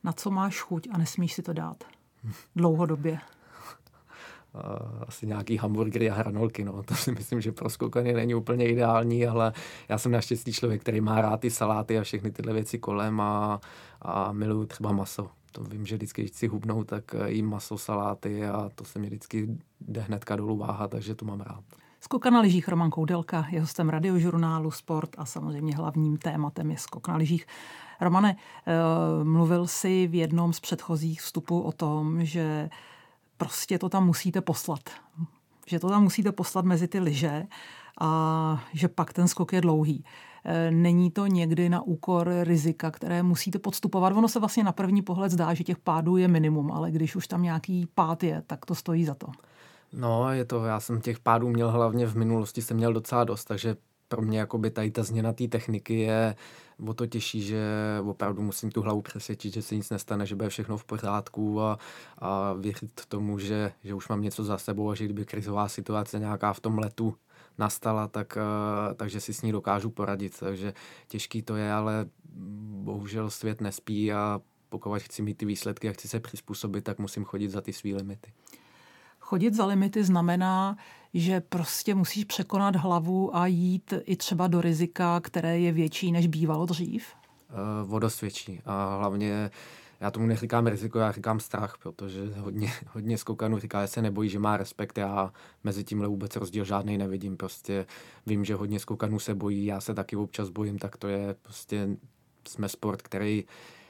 Na 0.03 0.13
co 0.13 0.31
máš 0.31 0.61
chuť 0.61 0.87
a 0.91 0.97
nesmíš 0.97 1.33
si 1.33 1.41
to 1.41 1.53
dát 1.53 1.83
dlouhodobě? 2.55 3.19
asi 5.07 5.27
nějaký 5.27 5.57
hamburgery 5.57 6.09
a 6.09 6.13
hranolky. 6.13 6.63
No. 6.63 6.83
To 6.83 6.95
si 6.95 7.11
myslím, 7.11 7.41
že 7.41 7.51
pro 7.51 7.69
skokany 7.69 8.13
není 8.13 8.35
úplně 8.35 8.69
ideální, 8.69 9.27
ale 9.27 9.53
já 9.89 9.97
jsem 9.97 10.11
naštěstí 10.11 10.53
člověk, 10.53 10.81
který 10.81 11.01
má 11.01 11.21
rád 11.21 11.39
ty 11.39 11.49
saláty 11.49 11.99
a 11.99 12.03
všechny 12.03 12.31
tyhle 12.31 12.53
věci 12.53 12.79
kolem 12.79 13.21
a, 13.21 13.61
a 14.01 14.31
miluju 14.31 14.65
třeba 14.65 14.91
maso. 14.91 15.29
To 15.51 15.63
vím, 15.63 15.85
že 15.85 15.95
vždycky, 15.95 16.21
když 16.21 16.31
chci 16.31 16.47
hubnout, 16.47 16.87
tak 16.87 17.15
jím 17.25 17.49
maso, 17.49 17.77
saláty 17.77 18.45
a 18.45 18.69
to 18.75 18.85
se 18.85 18.99
mi 18.99 19.07
vždycky 19.07 19.57
jde 19.81 20.01
hnedka 20.01 20.35
dolů 20.35 20.57
váha, 20.57 20.87
takže 20.87 21.15
to 21.15 21.25
mám 21.25 21.41
rád. 21.41 21.63
Skok 22.03 22.25
na 22.25 22.39
lyžích 22.39 22.67
Roman 22.67 22.89
Koudelka 22.89 23.47
je 23.49 23.61
hostem 23.61 23.89
radiožurnálu 23.89 24.71
Sport 24.71 25.09
a 25.17 25.25
samozřejmě 25.25 25.75
hlavním 25.75 26.17
tématem 26.17 26.71
je 26.71 26.77
skok 26.77 27.07
na 27.07 27.15
lyžích. 27.15 27.47
Romane, 28.01 28.35
eh, 28.35 29.23
mluvil 29.23 29.67
jsi 29.67 30.07
v 30.07 30.15
jednom 30.15 30.53
z 30.53 30.59
předchozích 30.59 31.21
vstupů 31.21 31.61
o 31.61 31.71
tom, 31.71 32.25
že 32.25 32.69
prostě 33.37 33.79
to 33.79 33.89
tam 33.89 34.05
musíte 34.05 34.41
poslat. 34.41 34.79
Že 35.67 35.79
to 35.79 35.89
tam 35.89 36.03
musíte 36.03 36.31
poslat 36.31 36.65
mezi 36.65 36.87
ty 36.87 36.99
lyže 36.99 37.45
a 38.01 38.63
že 38.73 38.87
pak 38.87 39.13
ten 39.13 39.27
skok 39.27 39.53
je 39.53 39.61
dlouhý. 39.61 40.05
E, 40.45 40.71
není 40.71 41.11
to 41.11 41.27
někdy 41.27 41.69
na 41.69 41.81
úkor 41.81 42.33
rizika, 42.41 42.91
které 42.91 43.23
musíte 43.23 43.59
podstupovat. 43.59 44.13
Ono 44.13 44.27
se 44.27 44.39
vlastně 44.39 44.63
na 44.63 44.71
první 44.71 45.01
pohled 45.01 45.31
zdá, 45.31 45.53
že 45.53 45.63
těch 45.63 45.77
pádů 45.77 46.17
je 46.17 46.27
minimum, 46.27 46.71
ale 46.71 46.91
když 46.91 47.15
už 47.15 47.27
tam 47.27 47.41
nějaký 47.43 47.87
pád 47.95 48.23
je, 48.23 48.43
tak 48.47 48.65
to 48.65 48.75
stojí 48.75 49.05
za 49.05 49.15
to. 49.15 49.27
No, 49.93 50.33
je 50.33 50.45
to, 50.45 50.65
já 50.65 50.79
jsem 50.79 51.01
těch 51.01 51.19
pádů 51.19 51.49
měl 51.49 51.71
hlavně 51.71 52.05
v 52.05 52.15
minulosti, 52.15 52.61
jsem 52.61 52.77
měl 52.77 52.93
docela 52.93 53.23
dost, 53.23 53.45
takže 53.45 53.75
pro 54.07 54.21
mě 54.21 54.39
jakoby 54.39 54.71
tady 54.71 54.91
ta 54.91 55.03
změna 55.03 55.33
té 55.33 55.47
techniky 55.47 55.99
je 55.99 56.35
o 56.87 56.93
to 56.93 57.07
těžší, 57.07 57.41
že 57.41 57.65
opravdu 58.05 58.41
musím 58.41 58.71
tu 58.71 58.81
hlavu 58.81 59.01
přesvědčit, 59.01 59.53
že 59.53 59.61
se 59.61 59.75
nic 59.75 59.89
nestane, 59.89 60.25
že 60.25 60.35
bude 60.35 60.49
všechno 60.49 60.77
v 60.77 60.85
pořádku 60.85 61.61
a, 61.61 61.77
a 62.17 62.53
věřit 62.53 63.05
tomu, 63.07 63.39
že, 63.39 63.71
že 63.83 63.93
už 63.93 64.07
mám 64.07 64.21
něco 64.21 64.43
za 64.43 64.57
sebou 64.57 64.89
a 64.89 64.95
že 64.95 65.05
kdyby 65.05 65.25
krizová 65.25 65.67
situace 65.67 66.19
nějaká 66.19 66.53
v 66.53 66.59
tom 66.59 66.79
letu 66.79 67.15
nastala, 67.57 68.07
tak, 68.07 68.37
uh, 68.37 68.93
takže 68.93 69.21
si 69.21 69.33
s 69.33 69.41
ní 69.41 69.51
dokážu 69.51 69.89
poradit. 69.89 70.39
Takže 70.39 70.73
těžký 71.07 71.41
to 71.41 71.55
je, 71.55 71.73
ale 71.73 72.05
bohužel 72.83 73.29
svět 73.29 73.61
nespí 73.61 74.13
a 74.13 74.41
pokud 74.69 74.99
chci 74.99 75.21
mít 75.21 75.37
ty 75.37 75.45
výsledky 75.45 75.89
a 75.89 75.93
chci 75.93 76.07
se 76.07 76.19
přizpůsobit, 76.19 76.83
tak 76.83 76.99
musím 76.99 77.25
chodit 77.25 77.49
za 77.49 77.61
ty 77.61 77.73
své 77.73 77.89
limity. 77.89 78.33
Chodit 79.25 79.53
za 79.53 79.65
limity 79.65 80.03
znamená, 80.03 80.77
že 81.13 81.41
prostě 81.41 81.95
musíš 81.95 82.25
překonat 82.25 82.75
hlavu 82.75 83.35
a 83.35 83.47
jít 83.47 83.93
i 84.05 84.15
třeba 84.15 84.47
do 84.47 84.61
rizika, 84.61 85.19
které 85.19 85.59
je 85.59 85.71
větší, 85.71 86.11
než 86.11 86.27
bývalo 86.27 86.65
dřív? 86.65 87.05
Uh, 87.49 87.89
vodosvědčí. 87.89 88.61
A 88.65 88.97
hlavně 88.97 89.51
já 89.99 90.11
tomu 90.11 90.25
neříkám 90.25 90.67
riziko, 90.67 90.99
já 90.99 91.11
říkám 91.11 91.39
strach, 91.39 91.77
protože 91.83 92.33
hodně, 92.37 92.71
hodně 92.93 93.17
skokanů 93.17 93.59
říká, 93.59 93.81
že 93.81 93.87
se 93.87 94.01
nebojí, 94.01 94.29
že 94.29 94.39
má 94.39 94.57
respekt. 94.57 94.97
Já 94.97 95.33
mezi 95.63 95.83
tímhle 95.83 96.07
vůbec 96.07 96.35
rozdíl 96.35 96.65
žádný 96.65 96.97
nevidím. 96.97 97.37
Prostě 97.37 97.85
vím, 98.25 98.45
že 98.45 98.55
hodně 98.55 98.79
skokanů 98.79 99.19
se 99.19 99.35
bojí, 99.35 99.65
já 99.65 99.81
se 99.81 99.93
taky 99.93 100.15
občas 100.15 100.49
bojím, 100.49 100.79
tak 100.79 100.97
to 100.97 101.07
je 101.07 101.35
prostě 101.41 101.89
jsme 102.47 102.69
sport, 102.69 103.01
který 103.01 103.43
Eh, 103.43 103.82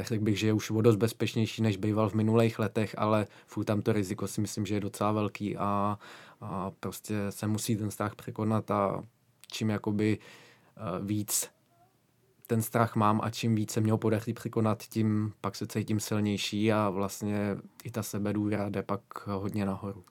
řekl 0.00 0.24
bych, 0.24 0.38
že 0.38 0.46
je 0.46 0.52
už 0.52 0.70
o 0.70 0.80
dost 0.80 0.96
bezpečnější, 0.96 1.62
než 1.62 1.76
býval 1.76 2.08
v 2.08 2.14
minulých 2.14 2.58
letech, 2.58 2.94
ale 2.98 3.26
furt 3.46 3.64
tam 3.64 3.82
to 3.82 3.92
riziko 3.92 4.26
si 4.26 4.40
myslím, 4.40 4.66
že 4.66 4.74
je 4.74 4.80
docela 4.80 5.12
velký 5.12 5.56
a, 5.56 5.98
a 6.40 6.70
prostě 6.80 7.14
se 7.30 7.46
musí 7.46 7.76
ten 7.76 7.90
strach 7.90 8.14
překonat 8.14 8.70
a 8.70 9.02
čím 9.46 9.70
jakoby 9.70 10.18
eh, 10.18 10.80
víc 11.04 11.50
ten 12.46 12.62
strach 12.62 12.96
mám 12.96 13.20
a 13.24 13.30
čím 13.30 13.54
více 13.54 13.80
mě 13.80 13.92
ho 13.92 13.98
podaří 13.98 14.32
překonat, 14.32 14.82
tím 14.82 15.32
pak 15.40 15.56
se 15.56 15.66
cítím 15.66 16.00
silnější 16.00 16.72
a 16.72 16.90
vlastně 16.90 17.56
i 17.84 17.90
ta 17.90 18.02
sebedůvěra 18.02 18.68
jde 18.68 18.82
pak 18.82 19.00
hodně 19.26 19.64
nahoru 19.64 20.04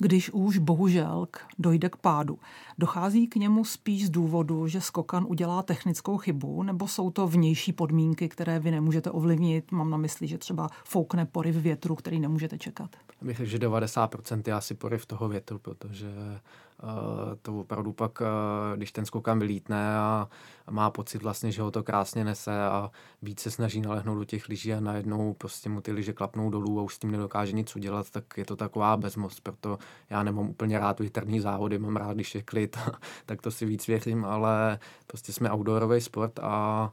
když 0.00 0.30
už 0.30 0.58
bohužel 0.58 1.28
dojde 1.58 1.88
k 1.88 1.96
pádu. 1.96 2.38
Dochází 2.78 3.26
k 3.26 3.36
němu 3.36 3.64
spíš 3.64 4.06
z 4.06 4.10
důvodu, 4.10 4.66
že 4.68 4.80
skokan 4.80 5.26
udělá 5.28 5.62
technickou 5.62 6.16
chybu, 6.16 6.62
nebo 6.62 6.88
jsou 6.88 7.10
to 7.10 7.26
vnější 7.26 7.72
podmínky, 7.72 8.28
které 8.28 8.58
vy 8.58 8.70
nemůžete 8.70 9.10
ovlivnit? 9.10 9.72
Mám 9.72 9.90
na 9.90 9.96
mysli, 9.96 10.26
že 10.26 10.38
třeba 10.38 10.68
foukne 10.84 11.26
poryv 11.26 11.56
větru, 11.56 11.94
který 11.94 12.20
nemůžete 12.20 12.58
čekat. 12.58 12.96
Řekl, 13.28 13.44
že 13.44 13.58
90% 13.58 14.42
je 14.46 14.52
asi 14.52 14.74
poryv 14.74 15.06
toho 15.06 15.28
větru, 15.28 15.58
protože 15.58 16.08
to 17.42 17.60
opravdu 17.60 17.92
pak, 17.92 18.22
eh, 18.22 18.76
když 18.76 18.92
ten 18.92 19.06
skokan 19.06 19.38
vylítne 19.38 19.98
a 19.98 20.28
má 20.70 20.90
pocit 20.90 21.22
vlastně, 21.22 21.52
že 21.52 21.62
ho 21.62 21.70
to 21.70 21.82
krásně 21.82 22.24
nese 22.24 22.62
a 22.62 22.90
víc 23.22 23.40
se 23.40 23.50
snaží 23.50 23.80
nalehnout 23.80 24.18
do 24.18 24.24
těch 24.24 24.48
lyží 24.48 24.74
a 24.74 24.80
najednou 24.80 25.34
prostě 25.34 25.68
mu 25.68 25.80
ty 25.80 25.92
lyže 25.92 26.12
klapnou 26.12 26.50
dolů 26.50 26.80
a 26.80 26.82
už 26.82 26.94
s 26.94 26.98
tím 26.98 27.10
nedokáže 27.10 27.52
nic 27.52 27.76
udělat, 27.76 28.10
tak 28.10 28.24
je 28.36 28.44
to 28.44 28.56
taková 28.56 28.96
bezmoc, 28.96 29.40
proto 29.40 29.78
já 30.10 30.22
nemám 30.22 30.48
úplně 30.48 30.78
rád 30.78 31.00
větrní 31.00 31.40
závody, 31.40 31.78
mám 31.78 31.96
rád, 31.96 32.14
když 32.14 32.34
je 32.34 32.42
klid, 32.42 32.78
tak 33.26 33.42
to 33.42 33.50
si 33.50 33.66
víc 33.66 33.86
věřím, 33.86 34.24
ale 34.24 34.78
prostě 35.06 35.32
jsme 35.32 35.52
outdoorový 35.52 36.00
sport 36.00 36.38
a 36.42 36.92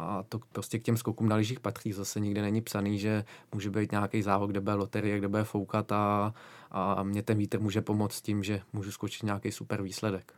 a 0.00 0.24
to 0.28 0.40
prostě 0.52 0.78
k 0.78 0.82
těm 0.82 0.96
skokům 0.96 1.28
na 1.28 1.36
lyžích 1.36 1.60
patří. 1.60 1.92
Zase 1.92 2.20
nikde 2.20 2.42
není 2.42 2.60
psaný, 2.60 2.98
že 2.98 3.24
může 3.54 3.70
být 3.70 3.92
nějaký 3.92 4.22
závod, 4.22 4.50
kde 4.50 4.60
bude 4.60 4.74
loterie, 4.74 5.18
kde 5.18 5.28
bude 5.28 5.44
foukat 5.44 5.92
a, 5.92 6.34
a 6.70 7.02
mě 7.02 7.22
ten 7.22 7.38
vítr 7.38 7.60
může 7.60 7.80
pomoct 7.80 8.22
tím, 8.22 8.44
že 8.44 8.60
můžu 8.72 8.92
skočit 8.92 9.22
nějaký 9.22 9.52
super 9.52 9.82
výsledek 9.82 10.37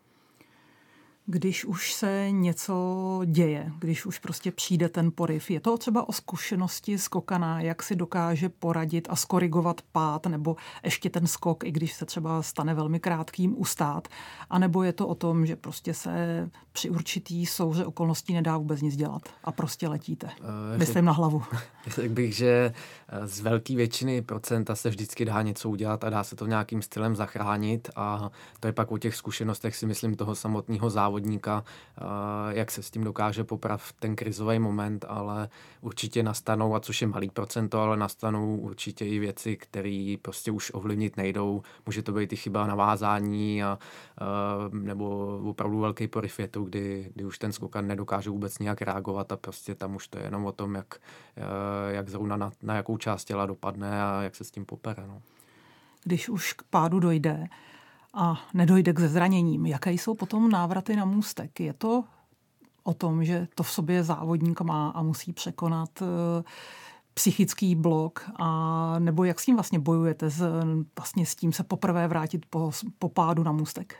když 1.31 1.65
už 1.65 1.93
se 1.93 2.27
něco 2.31 2.75
děje, 3.25 3.73
když 3.79 4.07
už 4.07 4.19
prostě 4.19 4.53
přijde 4.53 4.89
ten 4.89 5.11
poryv. 5.15 5.51
Je 5.51 5.61
to 5.61 5.79
třeba 5.79 6.09
o 6.09 6.13
zkušenosti 6.13 6.99
skokana, 6.99 7.61
jak 7.61 7.83
si 7.83 7.97
dokáže 7.97 8.49
poradit 8.49 9.09
a 9.11 9.17
skorigovat 9.17 9.81
pád, 9.93 10.27
nebo 10.27 10.57
ještě 10.85 11.11
ten 11.11 11.27
skok, 11.27 11.65
i 11.65 11.71
když 11.71 11.93
se 11.93 12.07
třeba 12.07 12.43
stane 12.43 12.75
velmi 12.75 13.01
krátkým, 13.01 13.61
ustát. 13.61 14.09
A 14.51 14.59
nebo 14.59 14.83
je 14.83 14.93
to 14.93 15.09
o 15.09 15.15
tom, 15.15 15.47
že 15.47 15.57
prostě 15.57 15.95
se 15.95 16.51
při 16.73 16.91
určitý 16.91 17.47
souře 17.47 17.87
okolností 17.87 18.35
nedá 18.35 18.57
vůbec 18.57 18.81
nic 18.81 18.97
dělat 18.97 19.23
a 19.45 19.53
prostě 19.53 19.89
letíte. 19.89 20.27
Uh, 20.27 20.79
Myslím 20.79 21.05
na 21.05 21.13
hlavu. 21.13 21.43
Řekl 21.87 22.15
bych, 22.15 22.37
že 22.37 22.73
eh, 23.09 23.27
z 23.27 23.41
velké 23.41 23.77
většiny 23.77 24.23
procenta 24.23 24.75
se 24.75 24.91
vždycky 24.91 25.25
dá 25.25 25.43
něco 25.43 25.71
udělat 25.71 26.05
a 26.05 26.11
dá 26.11 26.25
se 26.25 26.37
to 26.37 26.47
nějakým 26.47 26.83
stylem 26.83 27.17
zachránit 27.17 27.91
a 27.97 28.31
to 28.61 28.67
je 28.67 28.73
pak 28.73 28.93
o 28.93 28.99
těch 28.99 29.17
zkušenostech 29.17 29.77
si 29.77 29.87
myslím 29.87 30.15
toho 30.15 30.35
samotného 30.35 30.91
závodu 30.91 31.20
závodníka, 31.21 31.65
jak 32.51 32.71
se 32.71 32.83
s 32.83 32.91
tím 32.91 33.05
dokáže 33.05 33.45
popravit 33.45 33.93
ten 34.01 34.17
krizový 34.17 34.59
moment, 34.59 35.05
ale 35.09 35.49
určitě 35.81 36.23
nastanou, 36.23 36.75
a 36.75 36.81
což 36.81 37.03
je 37.03 37.09
malý 37.09 37.31
procento, 37.31 37.81
ale 37.81 37.97
nastanou 37.97 38.57
určitě 38.57 39.07
i 39.07 39.19
věci, 39.19 39.57
které 39.57 40.17
prostě 40.23 40.51
už 40.51 40.71
ovlivnit 40.75 41.17
nejdou. 41.17 41.63
Může 41.87 42.03
to 42.03 42.13
být 42.13 42.33
i 42.33 42.37
chyba 42.37 42.67
navázání 42.67 43.63
a, 43.63 43.79
nebo 44.73 45.39
opravdu 45.45 45.81
velký 45.81 46.09
poryv 46.09 46.39
větu, 46.39 46.65
kdy, 46.65 47.11
kdy 47.15 47.25
už 47.25 47.39
ten 47.39 47.53
skokan 47.53 47.87
nedokáže 47.87 48.31
vůbec 48.31 48.59
nějak 48.59 48.83
reagovat 48.83 49.33
a 49.33 49.37
prostě 49.37 49.75
tam 49.75 49.97
už 49.97 50.09
to 50.09 50.19
je 50.19 50.25
jenom 50.25 50.45
o 50.45 50.53
tom, 50.53 50.75
jak, 50.75 50.95
jak 51.89 52.09
zrovna 52.09 52.37
na, 52.37 52.53
na 52.63 52.75
jakou 52.75 52.97
část 52.97 53.25
těla 53.25 53.47
dopadne 53.47 54.03
a 54.03 54.23
jak 54.23 54.37
se 54.37 54.45
s 54.45 54.51
tím 54.51 54.65
popere. 54.65 55.07
No. 55.07 55.23
Když 56.05 56.29
už 56.29 56.53
k 56.53 56.63
pádu 56.63 57.01
dojde, 57.01 57.47
a 58.15 58.41
nedojde 58.55 58.93
k 58.93 59.01
zraněním. 59.01 59.67
Jaké 59.67 59.93
jsou 59.93 60.15
potom 60.15 60.51
návraty 60.51 60.97
na 60.97 61.05
můstek? 61.05 61.61
Je 61.61 61.73
to 61.73 62.05
o 62.83 62.95
tom, 62.95 63.25
že 63.25 63.49
to 63.55 63.63
v 63.63 63.71
sobě 63.71 64.05
závodník 64.05 64.61
má 64.61 64.89
a 64.89 65.03
musí 65.03 65.33
překonat 65.33 66.03
eh, 66.03 66.43
psychický 67.15 67.75
blok 67.75 68.31
a 68.37 68.99
nebo 68.99 69.25
jak 69.25 69.41
s 69.41 69.45
tím 69.45 69.57
vlastně 69.57 69.79
bojujete 69.79 70.31
s, 70.31 70.63
vlastně 70.99 71.27
s 71.27 71.35
tím 71.35 71.53
se 71.53 71.63
poprvé 71.63 72.09
vrátit 72.09 72.47
po, 72.51 72.71
po 72.99 73.09
pádu 73.09 73.43
na 73.43 73.53
můstek? 73.53 73.97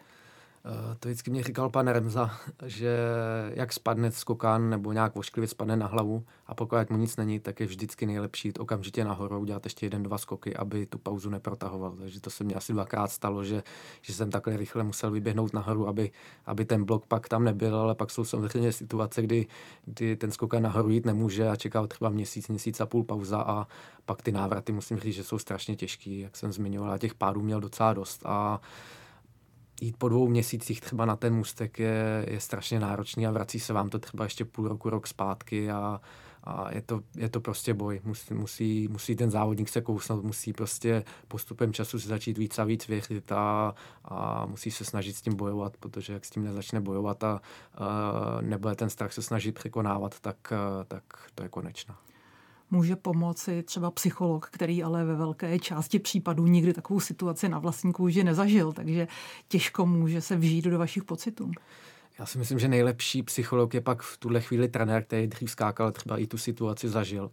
Eh, 0.65 0.97
to 0.99 1.09
vždycky 1.09 1.31
mě 1.31 1.43
říkal 1.43 1.71
pan 1.71 1.89
Remza, 1.89 2.31
že 2.67 2.99
jak 3.55 3.73
spadne 3.73 4.11
skokán 4.11 4.71
nebo 4.71 4.93
nějak 4.93 5.17
ošklivě 5.17 5.49
spadne 5.49 5.77
na 5.77 5.87
hlavu 5.87 6.25
a 6.47 6.55
pokud 6.55 6.91
mu 6.91 6.97
nic 6.97 7.17
není, 7.17 7.41
tak 7.41 7.61
je 7.61 7.67
vždycky 7.67 8.07
nejlepší 8.07 8.49
jít 8.49 8.61
okamžitě 8.61 9.05
nahoru, 9.05 9.39
udělat 9.39 9.67
ještě 9.67 9.87
jeden, 9.87 10.03
dva 10.03 10.19
skoky, 10.19 10.57
aby 10.57 10.87
tu 10.87 10.99
pauzu 10.99 11.31
neprotahoval. 11.31 11.93
Takže 11.99 12.21
to 12.21 12.31
se 12.31 12.45
mi 12.45 12.55
asi 12.55 12.73
dvakrát 12.73 13.13
stalo, 13.13 13.45
že, 13.45 13.63
že 14.03 14.15
jsem 14.15 14.31
takhle 14.31 14.57
rychle 14.57 14.85
musel 14.85 15.11
vyběhnout 15.11 15.53
nahoru, 15.53 15.89
aby, 15.89 16.11
aby 16.47 16.65
ten 16.65 16.85
blok 16.85 17.07
pak 17.07 17.29
tam 17.29 17.45
nebyl, 17.45 17.77
ale 17.77 17.95
pak 17.95 18.11
jsou 18.11 18.25
samozřejmě 18.25 18.73
situace, 18.73 19.23
kdy, 19.23 19.47
kdy 19.85 20.17
ten 20.17 20.31
skokán 20.31 20.63
nahoru 20.63 20.91
jít 20.91 21.07
nemůže 21.07 21.49
a 21.49 21.57
čeká 21.57 21.87
třeba 21.87 22.11
měsíc, 22.11 22.49
měsíc 22.49 22.81
a 22.81 22.87
půl 22.87 23.05
pauza 23.05 23.41
a 23.43 23.67
pak 24.05 24.23
ty 24.23 24.33
návraty 24.33 24.73
musím 24.73 24.99
říct, 24.99 25.15
že 25.15 25.25
jsou 25.25 25.39
strašně 25.39 25.77
těžký, 25.77 26.21
jak 26.21 26.37
jsem 26.37 26.53
zmiňoval, 26.53 26.93
a 26.93 26.99
těch 26.99 27.15
pádů 27.15 27.43
měl 27.43 27.61
docela 27.61 27.95
dost 27.95 28.23
a 28.25 28.61
jít 29.81 29.97
po 29.97 30.09
dvou 30.09 30.29
měsících 30.29 30.81
třeba 30.81 31.05
na 31.05 31.17
ten 31.17 31.35
můstek 31.35 31.79
je, 31.79 32.27
je 32.29 32.41
strašně 32.41 32.81
náročný 32.81 33.27
a 33.27 33.31
vrací 33.31 33.61
se 33.61 33.73
vám 33.73 33.89
to 33.89 33.99
třeba 33.99 34.25
ještě 34.25 34.45
půl 34.45 34.69
roku, 34.69 34.91
rok 34.91 35.07
zpátky 35.07 35.71
a, 35.71 36.01
a 36.45 36.75
je, 36.75 36.83
to, 36.83 37.01
je 37.17 37.29
to 37.29 37.41
prostě 37.41 37.75
boj. 37.75 38.01
Musí, 38.05 38.35
musí, 38.35 38.89
musí 38.89 39.17
ten 39.17 39.31
závodník 39.31 39.69
se 39.69 39.81
kousnout, 39.81 40.25
musí 40.25 40.53
prostě 40.53 41.05
postupem 41.29 41.73
času 41.73 42.01
si 42.01 42.09
začít 42.09 42.39
víc 42.39 42.59
a 42.59 42.65
víc 42.65 42.89
věřit 42.89 43.33
a, 43.33 43.75
a 44.05 44.47
musí 44.47 44.71
se 44.71 44.85
snažit 44.85 45.17
s 45.17 45.23
tím 45.23 45.37
bojovat, 45.37 45.77
protože 45.77 46.13
jak 46.13 46.25
s 46.25 46.31
tím 46.31 46.45
nezačne 46.45 46.81
bojovat 46.81 47.25
a, 47.25 47.41
a 47.75 48.41
nebude 48.41 48.75
ten 48.75 48.91
strach 48.91 49.13
se 49.13 49.23
snažit 49.23 49.55
překonávat, 49.55 50.21
tak, 50.21 50.53
tak 50.89 51.05
to 51.35 51.43
je 51.43 51.49
konečná 51.49 51.99
může 52.71 52.97
pomoci 52.97 53.63
třeba 53.63 53.91
psycholog, 53.91 54.49
který 54.53 54.83
ale 54.83 55.05
ve 55.05 55.15
velké 55.15 55.59
části 55.59 55.99
případů 55.99 56.47
nikdy 56.47 56.73
takovou 56.73 57.01
situaci 57.01 57.49
na 57.49 57.59
vlastní 57.59 57.93
kůži 57.93 58.25
nezažil, 58.25 58.73
takže 58.73 59.09
těžko 59.49 59.87
může 59.87 60.21
se 60.21 60.37
vžít 60.37 60.65
do 60.65 60.79
vašich 60.79 61.05
pocitů. 61.05 61.51
Já 62.19 62.27
si 62.27 62.39
myslím, 62.39 62.59
že 62.59 62.69
nejlepší 62.69 63.23
psycholog 63.23 63.75
je 63.75 63.81
pak 63.81 64.03
v 64.03 64.17
tuhle 64.17 64.41
chvíli 64.41 64.69
trenér, 64.69 65.05
který 65.05 65.27
dřív 65.27 65.51
skákal, 65.51 65.93
třeba 65.93 66.19
i 66.19 66.27
tu 66.27 66.39
situaci 66.39 66.89
zažil. 66.89 67.31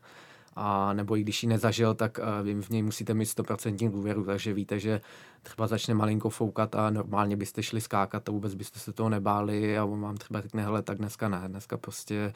A 0.55 0.93
nebo 0.93 1.17
i 1.17 1.21
když 1.21 1.43
ji 1.43 1.49
nezažil, 1.49 1.93
tak 1.93 2.19
uh, 2.19 2.45
vy 2.45 2.61
v 2.61 2.69
něj 2.69 2.83
musíte 2.83 3.13
mít 3.13 3.25
100% 3.25 3.91
důvěru, 3.91 4.25
takže 4.25 4.53
víte, 4.53 4.79
že 4.79 5.01
třeba 5.41 5.67
začne 5.67 5.93
malinko 5.93 6.29
foukat 6.29 6.75
a 6.75 6.89
normálně 6.89 7.35
byste 7.35 7.63
šli 7.63 7.81
skákat 7.81 8.29
a 8.29 8.31
vůbec 8.31 8.55
byste 8.55 8.79
se 8.79 8.93
toho 8.93 9.09
nebáli 9.09 9.77
a 9.77 9.85
on 9.85 10.01
vám 10.01 10.17
třeba 10.17 10.41
řekne, 10.41 10.63
hele, 10.63 10.81
tak 10.81 10.97
dneska 10.97 11.29
ne, 11.29 11.43
dneska 11.47 11.77
prostě 11.77 12.33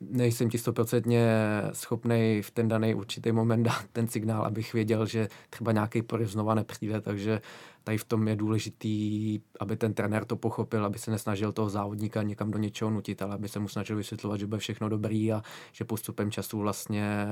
nejsem 0.00 0.50
ti 0.50 0.58
stoprocentně 0.58 1.28
schopný 1.72 2.42
v 2.42 2.50
ten 2.50 2.68
daný 2.68 2.94
určitý 2.94 3.32
moment 3.32 3.62
dát 3.62 3.84
ten 3.92 4.08
signál, 4.08 4.44
abych 4.44 4.72
věděl, 4.72 5.06
že 5.06 5.28
třeba 5.50 5.72
nějaký 5.72 6.02
poryv 6.02 6.30
znova 6.30 6.54
nepřijde, 6.54 7.00
takže 7.00 7.40
tady 7.84 7.98
v 7.98 8.04
tom 8.04 8.28
je 8.28 8.36
důležitý, 8.36 9.40
aby 9.60 9.76
ten 9.76 9.94
trenér 9.94 10.24
to 10.24 10.36
pochopil, 10.36 10.84
aby 10.84 10.98
se 10.98 11.10
nesnažil 11.10 11.52
toho 11.52 11.70
závodníka 11.70 12.22
někam 12.22 12.50
do 12.50 12.58
něčeho 12.58 12.90
nutit, 12.90 13.22
ale 13.22 13.34
aby 13.34 13.48
se 13.48 13.58
mu 13.58 13.68
snažil 13.68 13.96
vysvětlovat, 13.96 14.40
že 14.40 14.46
bude 14.46 14.58
všechno 14.58 14.88
dobrý 14.88 15.32
a 15.32 15.42
že 15.72 15.84
postupem 15.84 16.30
času 16.30 16.58
vlastně 16.58 17.26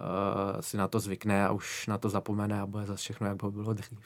uh, 0.00 0.60
si 0.60 0.76
na 0.76 0.88
to 0.88 1.00
zvykne 1.00 1.46
a 1.46 1.52
už 1.52 1.86
na 1.86 1.98
to 1.98 2.08
zapomene 2.08 2.60
a 2.60 2.66
bude 2.66 2.86
zase 2.86 3.02
všechno, 3.02 3.26
jak 3.26 3.36
bylo 3.36 3.72
dřív. 3.72 3.98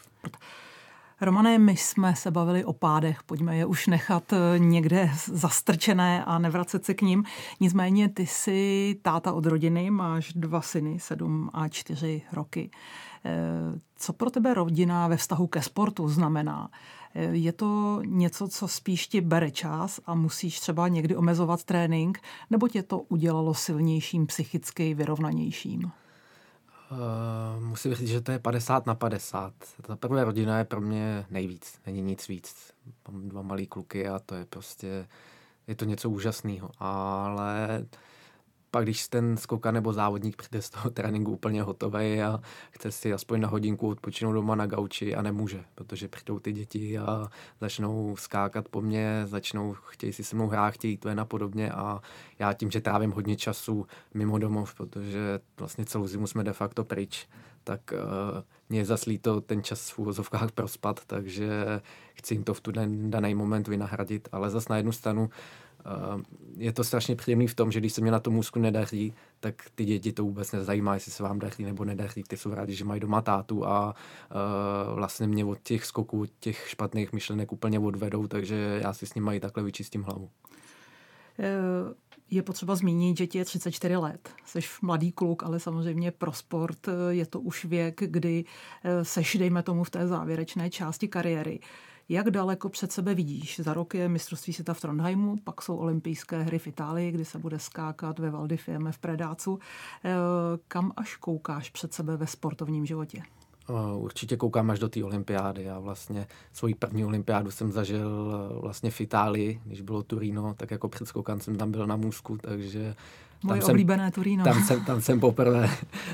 Romane, 1.20 1.58
my 1.58 1.76
jsme 1.76 2.16
se 2.16 2.30
bavili 2.30 2.64
o 2.64 2.72
pádech, 2.72 3.22
pojďme 3.22 3.56
je 3.56 3.66
už 3.66 3.86
nechat 3.86 4.32
eh, 4.32 4.58
někde 4.58 5.10
zastrčené 5.26 6.24
a 6.24 6.38
nevracet 6.38 6.84
se 6.84 6.94
k 6.94 7.02
ním. 7.02 7.24
Nicméně 7.60 8.08
ty 8.08 8.26
jsi 8.26 8.96
táta 9.02 9.32
od 9.32 9.46
rodiny, 9.46 9.90
máš 9.90 10.32
dva 10.32 10.60
syny, 10.60 11.00
sedm 11.00 11.50
a 11.52 11.68
čtyři 11.68 12.22
roky. 12.32 12.70
Eh, 13.24 13.30
co 13.96 14.12
pro 14.12 14.30
tebe 14.30 14.54
rodina 14.54 15.08
ve 15.08 15.16
vztahu 15.16 15.46
ke 15.46 15.62
sportu 15.62 16.08
znamená? 16.08 16.70
Eh, 17.14 17.24
je 17.24 17.52
to 17.52 18.00
něco, 18.04 18.48
co 18.48 18.68
spíš 18.68 19.06
ti 19.06 19.20
bere 19.20 19.50
čas 19.50 20.00
a 20.06 20.14
musíš 20.14 20.60
třeba 20.60 20.88
někdy 20.88 21.16
omezovat 21.16 21.64
trénink, 21.64 22.20
nebo 22.50 22.68
tě 22.68 22.82
to 22.82 22.98
udělalo 22.98 23.54
silnějším, 23.54 24.26
psychicky 24.26 24.94
vyrovnanějším? 24.94 25.92
Uh, 26.90 27.62
musím 27.64 27.94
říct, 27.94 28.08
že 28.08 28.20
to 28.20 28.32
je 28.32 28.38
50 28.38 28.86
na 28.86 28.94
50. 28.94 29.52
Ta 29.86 29.96
první 29.96 30.22
rodina 30.22 30.58
je 30.58 30.64
pro 30.64 30.80
mě 30.80 31.26
nejvíc, 31.30 31.80
není 31.86 32.02
nic 32.02 32.28
víc. 32.28 32.72
Mám 33.08 33.28
dva 33.28 33.42
malý 33.42 33.66
kluky 33.66 34.08
a 34.08 34.18
to 34.18 34.34
je 34.34 34.44
prostě, 34.44 35.08
je 35.66 35.74
to 35.74 35.84
něco 35.84 36.10
úžasného. 36.10 36.70
Ale 36.78 37.84
pak 38.76 38.84
když 38.84 39.08
ten 39.08 39.36
skokan 39.36 39.74
nebo 39.74 39.92
závodník 39.92 40.36
přijde 40.36 40.62
z 40.62 40.70
toho 40.70 40.90
tréninku 40.90 41.30
úplně 41.30 41.62
hotový 41.62 42.22
a 42.22 42.40
chce 42.70 42.92
si 42.92 43.12
aspoň 43.12 43.40
na 43.40 43.48
hodinku 43.48 43.88
odpočinout 43.88 44.32
doma 44.32 44.54
na 44.54 44.66
gauči 44.66 45.14
a 45.14 45.22
nemůže, 45.22 45.64
protože 45.74 46.08
přijdou 46.08 46.38
ty 46.38 46.52
děti 46.52 46.98
a 46.98 47.28
začnou 47.60 48.16
skákat 48.16 48.68
po 48.68 48.80
mně, 48.80 49.22
začnou, 49.24 49.72
chtějí 49.72 50.12
si 50.12 50.24
se 50.24 50.36
mnou 50.36 50.48
hrát, 50.48 50.70
chtějí 50.70 50.96
to 50.96 51.08
a 51.18 51.24
podobně 51.24 51.70
a 51.70 52.00
já 52.38 52.52
tím, 52.52 52.70
že 52.70 52.80
trávím 52.80 53.12
hodně 53.12 53.36
času 53.36 53.86
mimo 54.14 54.38
domov, 54.38 54.74
protože 54.74 55.40
vlastně 55.58 55.84
celou 55.84 56.06
zimu 56.06 56.26
jsme 56.26 56.44
de 56.44 56.52
facto 56.52 56.84
pryč, 56.84 57.28
tak 57.64 57.80
uh, 57.92 58.42
mě 58.68 58.84
zaslí 58.84 59.18
to 59.18 59.40
ten 59.40 59.62
čas 59.62 59.90
v 59.90 59.98
úvozovkách 59.98 60.52
prospat, 60.52 61.00
takže 61.06 61.50
chci 62.14 62.34
jim 62.34 62.44
to 62.44 62.54
v 62.54 62.60
ten 62.60 63.10
daný 63.10 63.34
moment 63.34 63.68
vynahradit, 63.68 64.28
ale 64.32 64.50
zase 64.50 64.66
na 64.70 64.76
jednu 64.76 64.92
stranu 64.92 65.30
Eh, 65.30 65.65
je 66.56 66.72
to 66.72 66.84
strašně 66.84 67.16
příjemný 67.16 67.46
v 67.46 67.54
tom, 67.54 67.72
že 67.72 67.80
když 67.80 67.92
se 67.92 68.00
mě 68.00 68.10
na 68.10 68.20
tom 68.20 68.34
můzku 68.34 68.58
nedaří, 68.58 69.12
tak 69.40 69.54
ty 69.74 69.84
děti 69.84 70.12
to 70.12 70.24
vůbec 70.24 70.52
nezajímá, 70.52 70.94
jestli 70.94 71.12
se 71.12 71.22
vám 71.22 71.38
daří 71.38 71.64
nebo 71.64 71.84
nedaří. 71.84 72.22
Ty 72.22 72.36
jsou 72.36 72.54
rádi, 72.54 72.74
že 72.74 72.84
mají 72.84 73.00
doma 73.00 73.22
tátu 73.22 73.66
a 73.66 73.94
uh, 73.94 74.94
vlastně 74.94 75.26
mě 75.26 75.44
od 75.44 75.58
těch 75.62 75.84
skoků, 75.84 76.24
těch 76.40 76.68
špatných 76.68 77.12
myšlenek 77.12 77.52
úplně 77.52 77.78
odvedou, 77.78 78.26
takže 78.26 78.80
já 78.82 78.92
si 78.92 79.06
s 79.06 79.14
nimi 79.14 79.24
mají 79.24 79.40
takhle 79.40 79.62
vyčistím 79.62 80.02
hlavu. 80.02 80.30
Eh, 81.38 81.94
je 82.30 82.42
potřeba 82.42 82.74
zmínit, 82.74 83.18
že 83.18 83.26
ti 83.26 83.38
je 83.38 83.44
34 83.44 83.96
let. 83.96 84.28
Jsi 84.44 84.58
mladý 84.82 85.12
kluk, 85.12 85.42
ale 85.42 85.60
samozřejmě 85.60 86.10
pro 86.10 86.32
sport 86.32 86.88
je 87.10 87.26
to 87.26 87.40
už 87.40 87.64
věk, 87.64 88.00
kdy 88.06 88.44
seš, 89.02 89.36
dejme 89.38 89.62
tomu, 89.62 89.84
v 89.84 89.90
té 89.90 90.06
závěrečné 90.06 90.70
části 90.70 91.08
kariéry. 91.08 91.60
Jak 92.08 92.30
daleko 92.30 92.68
před 92.68 92.92
sebe 92.92 93.14
vidíš? 93.14 93.60
Za 93.60 93.74
rok 93.74 93.94
je 93.94 94.08
mistrovství 94.08 94.52
světa 94.52 94.74
v 94.74 94.80
Trondheimu, 94.80 95.36
pak 95.44 95.62
jsou 95.62 95.76
olympijské 95.76 96.42
hry 96.42 96.58
v 96.58 96.66
Itálii, 96.66 97.12
kdy 97.12 97.24
se 97.24 97.38
bude 97.38 97.58
skákat 97.58 98.18
ve 98.18 98.30
Val 98.30 98.46
di 98.46 98.56
Fiemme 98.56 98.92
v 98.92 98.98
Predácu. 98.98 99.58
Eh, 100.04 100.10
kam 100.68 100.92
až 100.96 101.16
koukáš 101.16 101.70
před 101.70 101.94
sebe 101.94 102.16
ve 102.16 102.26
sportovním 102.26 102.86
životě? 102.86 103.22
Určitě 103.96 104.36
koukám 104.36 104.70
až 104.70 104.78
do 104.78 104.88
té 104.88 105.04
olympiády. 105.04 105.62
Já 105.62 105.78
vlastně 105.78 106.26
svoji 106.52 106.74
první 106.74 107.04
olympiádu 107.04 107.50
jsem 107.50 107.72
zažil 107.72 108.34
eh, 108.34 108.60
vlastně 108.60 108.90
v 108.90 109.00
Itálii, 109.00 109.60
když 109.64 109.80
bylo 109.80 110.02
Turino, 110.02 110.54
tak 110.54 110.70
jako 110.70 110.88
předskokan 110.88 111.40
jsem 111.40 111.56
tam 111.56 111.70
byl 111.70 111.86
na 111.86 111.96
můzku, 111.96 112.38
takže 112.38 112.94
Moje 113.46 113.60
tam 113.60 113.70
oblíbené 113.70 114.04
jsem, 114.04 114.12
Turíno. 114.12 114.44
Tam 114.44 114.62
jsem, 114.62 114.84
tam 114.84 115.00
jsem 115.00 115.20
poprvé, 115.20 115.70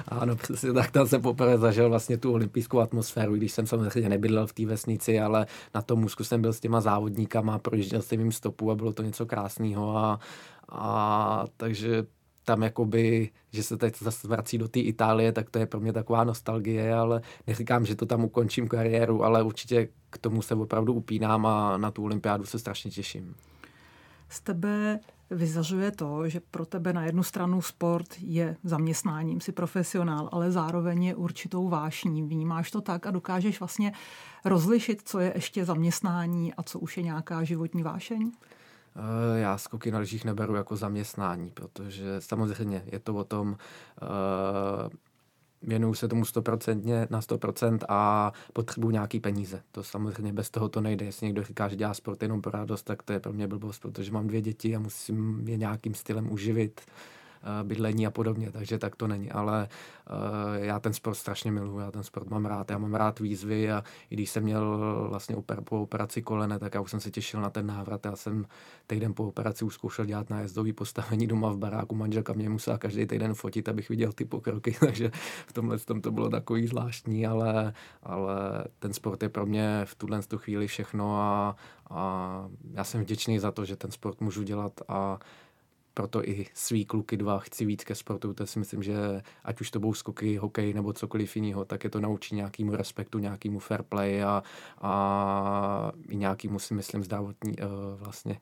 ano, 0.09 0.37
přesně 0.37 0.73
tak, 0.73 0.90
tam 0.90 1.07
jsem 1.07 1.23
poprvé 1.23 1.59
zažil 1.59 1.88
vlastně 1.88 2.18
tu 2.18 2.33
olympijskou 2.33 2.81
atmosféru, 2.81 3.37
když 3.37 3.53
jsem 3.53 3.66
samozřejmě 3.66 4.09
nebydlel 4.09 4.47
v 4.47 4.53
té 4.53 4.66
vesnici, 4.66 5.21
ale 5.21 5.47
na 5.75 5.83
tom 5.83 6.01
můzku 6.01 6.25
jsem 6.25 6.42
byl 6.42 6.53
s 6.53 6.61
těma 6.61 6.81
závodníkama, 6.81 7.59
projížděl 7.59 8.03
jsem 8.03 8.21
jim 8.21 8.33
stopu 8.33 8.71
a 8.71 8.75
bylo 8.75 8.92
to 8.92 9.03
něco 9.03 9.27
krásného 9.27 9.97
a, 9.97 10.18
a 10.68 11.45
takže 11.57 12.05
tam 12.45 12.62
jakoby, 12.62 13.31
že 13.53 13.62
se 13.62 13.77
teď 13.77 13.99
zase 13.99 14.29
vrací 14.29 14.59
do 14.59 14.68
té 14.68 14.81
Itálie, 14.81 15.33
tak 15.33 15.51
to 15.51 15.59
je 15.59 15.66
pro 15.66 15.81
mě 15.81 15.92
taková 15.92 16.25
nostalgie, 16.25 16.95
ale 16.95 17.21
neříkám, 17.47 17.87
že 17.87 17.95
to 17.95 18.07
tam 18.07 18.25
ukončím 18.25 18.68
kariéru, 18.68 19.25
ale 19.25 19.42
určitě 19.42 19.88
k 20.11 20.18
tomu 20.18 20.42
se 20.42 20.55
opravdu 20.55 20.92
upínám 20.92 21.47
a 21.47 21.77
na 21.77 21.90
tu 21.90 22.05
olympiádu 22.05 22.45
se 22.45 22.59
strašně 22.59 22.90
těším. 22.90 23.35
Z 24.33 24.40
tebe 24.40 25.01
vyzařuje 25.31 25.90
to, 25.90 26.29
že 26.29 26.40
pro 26.40 26.66
tebe 26.66 26.92
na 26.92 27.05
jednu 27.05 27.23
stranu 27.23 27.62
sport 27.62 28.07
je 28.18 28.57
zaměstnáním, 28.64 29.40
si 29.40 29.53
profesionál, 29.53 30.29
ale 30.33 30.51
zároveň 30.51 31.05
je 31.05 31.14
určitou 31.14 31.68
vášní. 31.68 32.23
Vnímáš 32.23 32.71
to 32.71 32.81
tak 32.81 33.07
a 33.07 33.11
dokážeš 33.11 33.61
vlastně 33.61 33.92
rozlišit, 34.45 35.03
co 35.05 35.18
je 35.21 35.33
ještě 35.35 35.64
zaměstnání 35.64 36.55
a 36.55 36.62
co 36.62 36.79
už 36.79 36.97
je 36.97 37.03
nějaká 37.03 37.45
životní 37.45 37.83
vášeň? 37.83 38.33
Eh, 38.97 39.40
já 39.40 39.59
skoky 39.59 39.90
na 39.90 39.99
lyžích 39.99 40.25
neberu 40.25 40.55
jako 40.55 40.77
zaměstnání, 40.77 41.51
protože 41.51 42.21
samozřejmě 42.21 42.83
je 42.87 42.99
to 42.99 43.14
o 43.14 43.25
tom, 43.25 43.57
eh, 44.03 44.97
věnuju 45.62 45.94
se 45.94 46.09
tomu 46.09 46.25
stoprocentně 46.25 47.07
na 47.11 47.20
100% 47.20 47.79
a 47.88 48.33
potřebuji 48.53 48.90
nějaký 48.90 49.20
peníze. 49.20 49.62
To 49.72 49.85
samozřejmě 49.85 50.33
bez 50.33 50.51
toho 50.51 50.68
to 50.68 50.81
nejde. 50.81 51.07
Jestli 51.07 51.27
někdo 51.27 51.42
říká, 51.42 51.68
že 51.68 51.77
dělá 51.77 51.94
sport 51.94 52.22
jenom 52.22 52.42
pro 52.42 52.53
radost, 52.53 52.83
tak 52.83 53.03
to 53.03 53.12
je 53.12 53.20
pro 53.20 53.33
mě 53.33 53.48
blbost, 53.48 53.79
protože 53.79 54.12
mám 54.12 54.27
dvě 54.27 54.40
děti 54.40 54.77
a 54.77 54.79
musím 54.79 55.48
je 55.48 55.57
nějakým 55.57 55.94
stylem 55.94 56.33
uživit. 56.33 56.81
Eh, 57.44 57.64
bydlení 57.64 58.07
a 58.07 58.11
podobně, 58.11 58.52
takže 58.52 58.78
tak 58.78 58.96
to 58.96 59.07
není. 59.07 59.31
Ale 59.31 59.68
uh, 60.11 60.64
já 60.64 60.81
ten 60.81 60.92
sport 60.92 61.14
strašně 61.14 61.52
miluji, 61.52 61.78
já 61.78 61.90
ten 61.90 62.02
sport 62.02 62.31
mám 62.31 62.44
rád, 62.46 62.70
já 62.70 62.78
mám 62.78 62.94
rád 62.94 63.20
výzvy 63.20 63.72
a 63.72 63.85
i 64.11 64.14
když 64.14 64.31
jsem 64.31 64.42
měl 64.42 64.78
vlastně 65.09 65.37
po 65.64 65.83
operaci 65.83 66.22
kolene, 66.22 66.59
tak 66.59 66.74
já 66.74 66.81
už 66.81 66.90
jsem 66.90 67.00
se 67.00 67.11
těšil 67.11 67.40
na 67.40 67.50
ten 67.50 67.66
návrat. 67.66 68.07
Já 68.07 68.16
jsem 68.16 68.46
týden 68.87 69.14
po 69.14 69.28
operaci 69.28 69.64
už 69.64 69.74
zkoušel 69.74 70.05
dělat 70.05 70.31
nájezdový 70.31 70.72
postavení 70.72 71.26
doma 71.26 71.50
v 71.50 71.59
baráku, 71.59 71.94
manželka 71.94 72.33
mě 72.33 72.48
musela 72.48 72.78
každý 72.78 73.07
týden 73.07 73.35
fotit, 73.35 73.68
abych 73.68 73.88
viděl 73.88 74.12
ty 74.12 74.24
pokroky, 74.24 74.76
takže 74.81 75.11
v 75.46 75.52
tomhle 75.52 75.78
tom 75.78 76.00
to 76.00 76.11
bylo 76.11 76.28
takový 76.28 76.66
zvláštní, 76.66 77.26
ale, 77.26 77.72
ale 78.02 78.35
ten 78.78 78.92
sport 78.92 79.22
je 79.22 79.28
pro 79.28 79.46
mě 79.46 79.81
v 79.85 79.94
tuhle 79.94 80.22
tu 80.22 80.38
chvíli 80.38 80.66
všechno 80.66 81.20
a, 81.20 81.57
a 81.90 82.48
já 82.72 82.85
jsem 82.85 83.00
vděčný 83.00 83.38
za 83.38 83.50
to, 83.50 83.64
že 83.64 83.76
ten 83.76 83.90
sport 83.90 84.20
můžu 84.20 84.42
dělat 84.42 84.81
a 84.88 85.18
proto 85.94 86.28
i 86.28 86.46
svý 86.55 86.85
kluky 86.85 87.16
dva 87.16 87.38
chci 87.38 87.64
víc 87.64 87.85
ke 87.85 87.94
sportu, 87.94 88.35
to 88.35 88.46
si 88.46 88.59
myslím, 88.59 88.83
že 88.83 89.22
ať 89.44 89.61
už 89.61 89.70
to 89.70 89.81
budou 89.81 89.94
skoky, 89.94 90.37
hokej 90.37 90.74
nebo 90.74 90.92
cokoliv 90.92 91.37
jiného, 91.37 91.64
tak 91.64 91.85
je 91.85 91.90
to 91.90 92.00
naučí 92.00 92.35
nějakému 92.35 92.76
respektu, 92.76 93.18
nějakému 93.18 93.59
fair 93.59 93.83
play 93.83 94.24
a, 94.24 94.42
a 94.81 95.92
i 96.09 96.16
nějakému 96.16 96.59
si 96.59 96.74
myslím 96.74 97.05
zdravotní, 97.05 97.57
uh, 97.59 97.66
vlastně 98.00 98.40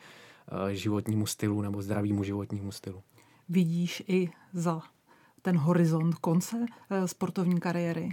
uh, 0.52 0.68
životnímu 0.68 1.26
stylu 1.26 1.62
nebo 1.62 1.82
zdravému 1.82 2.24
životnímu 2.24 2.72
stylu. 2.72 3.02
Vidíš 3.48 4.02
i 4.08 4.30
za 4.52 4.82
ten 5.42 5.56
horizont 5.56 6.14
konce 6.14 6.56
uh, 6.56 6.66
sportovní 7.06 7.60
kariéry? 7.60 8.10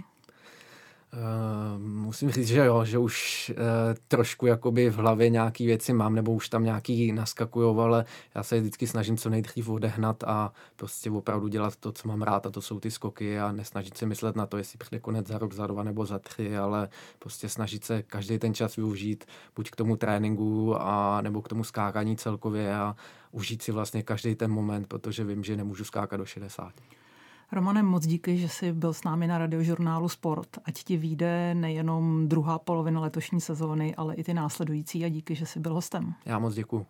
Uh, 1.12 1.82
musím 1.82 2.30
říct, 2.30 2.48
že 2.48 2.64
jo, 2.64 2.84
že 2.84 2.98
už 2.98 3.50
uh, 3.56 3.64
trošku 4.08 4.46
jakoby 4.46 4.90
v 4.90 4.96
hlavě 4.96 5.30
nějaký 5.30 5.66
věci 5.66 5.92
mám, 5.92 6.14
nebo 6.14 6.32
už 6.32 6.48
tam 6.48 6.64
nějaký 6.64 7.12
naskakujou, 7.12 7.80
ale 7.80 8.04
já 8.34 8.42
se 8.42 8.60
vždycky 8.60 8.86
snažím 8.86 9.16
co 9.16 9.30
nejdřív 9.30 9.68
odehnat 9.68 10.24
a 10.24 10.52
prostě 10.76 11.10
opravdu 11.10 11.48
dělat 11.48 11.76
to, 11.76 11.92
co 11.92 12.08
mám 12.08 12.22
rád 12.22 12.46
a 12.46 12.50
to 12.50 12.62
jsou 12.62 12.80
ty 12.80 12.90
skoky 12.90 13.40
a 13.40 13.52
nesnažit 13.52 13.96
se 13.96 14.06
myslet 14.06 14.36
na 14.36 14.46
to, 14.46 14.56
jestli 14.56 14.78
přijde 14.78 15.00
konec 15.00 15.26
za 15.26 15.38
rok, 15.38 15.52
za 15.54 15.66
dva 15.66 15.82
nebo 15.82 16.06
za 16.06 16.18
tři, 16.18 16.56
ale 16.56 16.88
prostě 17.18 17.48
snažit 17.48 17.84
se 17.84 18.02
každý 18.02 18.38
ten 18.38 18.54
čas 18.54 18.76
využít 18.76 19.24
buď 19.56 19.70
k 19.70 19.76
tomu 19.76 19.96
tréninku 19.96 20.76
a 20.80 21.20
nebo 21.20 21.42
k 21.42 21.48
tomu 21.48 21.64
skákání 21.64 22.16
celkově 22.16 22.74
a 22.74 22.96
užít 23.32 23.62
si 23.62 23.72
vlastně 23.72 24.02
každý 24.02 24.34
ten 24.34 24.50
moment, 24.50 24.86
protože 24.86 25.24
vím, 25.24 25.44
že 25.44 25.56
nemůžu 25.56 25.84
skákat 25.84 26.20
do 26.20 26.26
60. 26.26 26.72
Romane, 27.52 27.82
moc 27.82 28.06
díky, 28.06 28.38
že 28.38 28.48
jsi 28.48 28.72
byl 28.72 28.92
s 28.92 29.04
námi 29.04 29.26
na 29.26 29.38
radiožurnálu 29.38 30.08
Sport. 30.08 30.48
Ať 30.64 30.84
ti 30.84 30.96
vyjde 30.96 31.54
nejenom 31.54 32.28
druhá 32.28 32.58
polovina 32.58 33.00
letošní 33.00 33.40
sezóny, 33.40 33.94
ale 33.94 34.14
i 34.14 34.24
ty 34.24 34.34
následující 34.34 35.04
a 35.04 35.08
díky, 35.08 35.34
že 35.34 35.46
jsi 35.46 35.60
byl 35.60 35.74
hostem. 35.74 36.14
Já 36.24 36.38
moc 36.38 36.54
děkuji. 36.54 36.86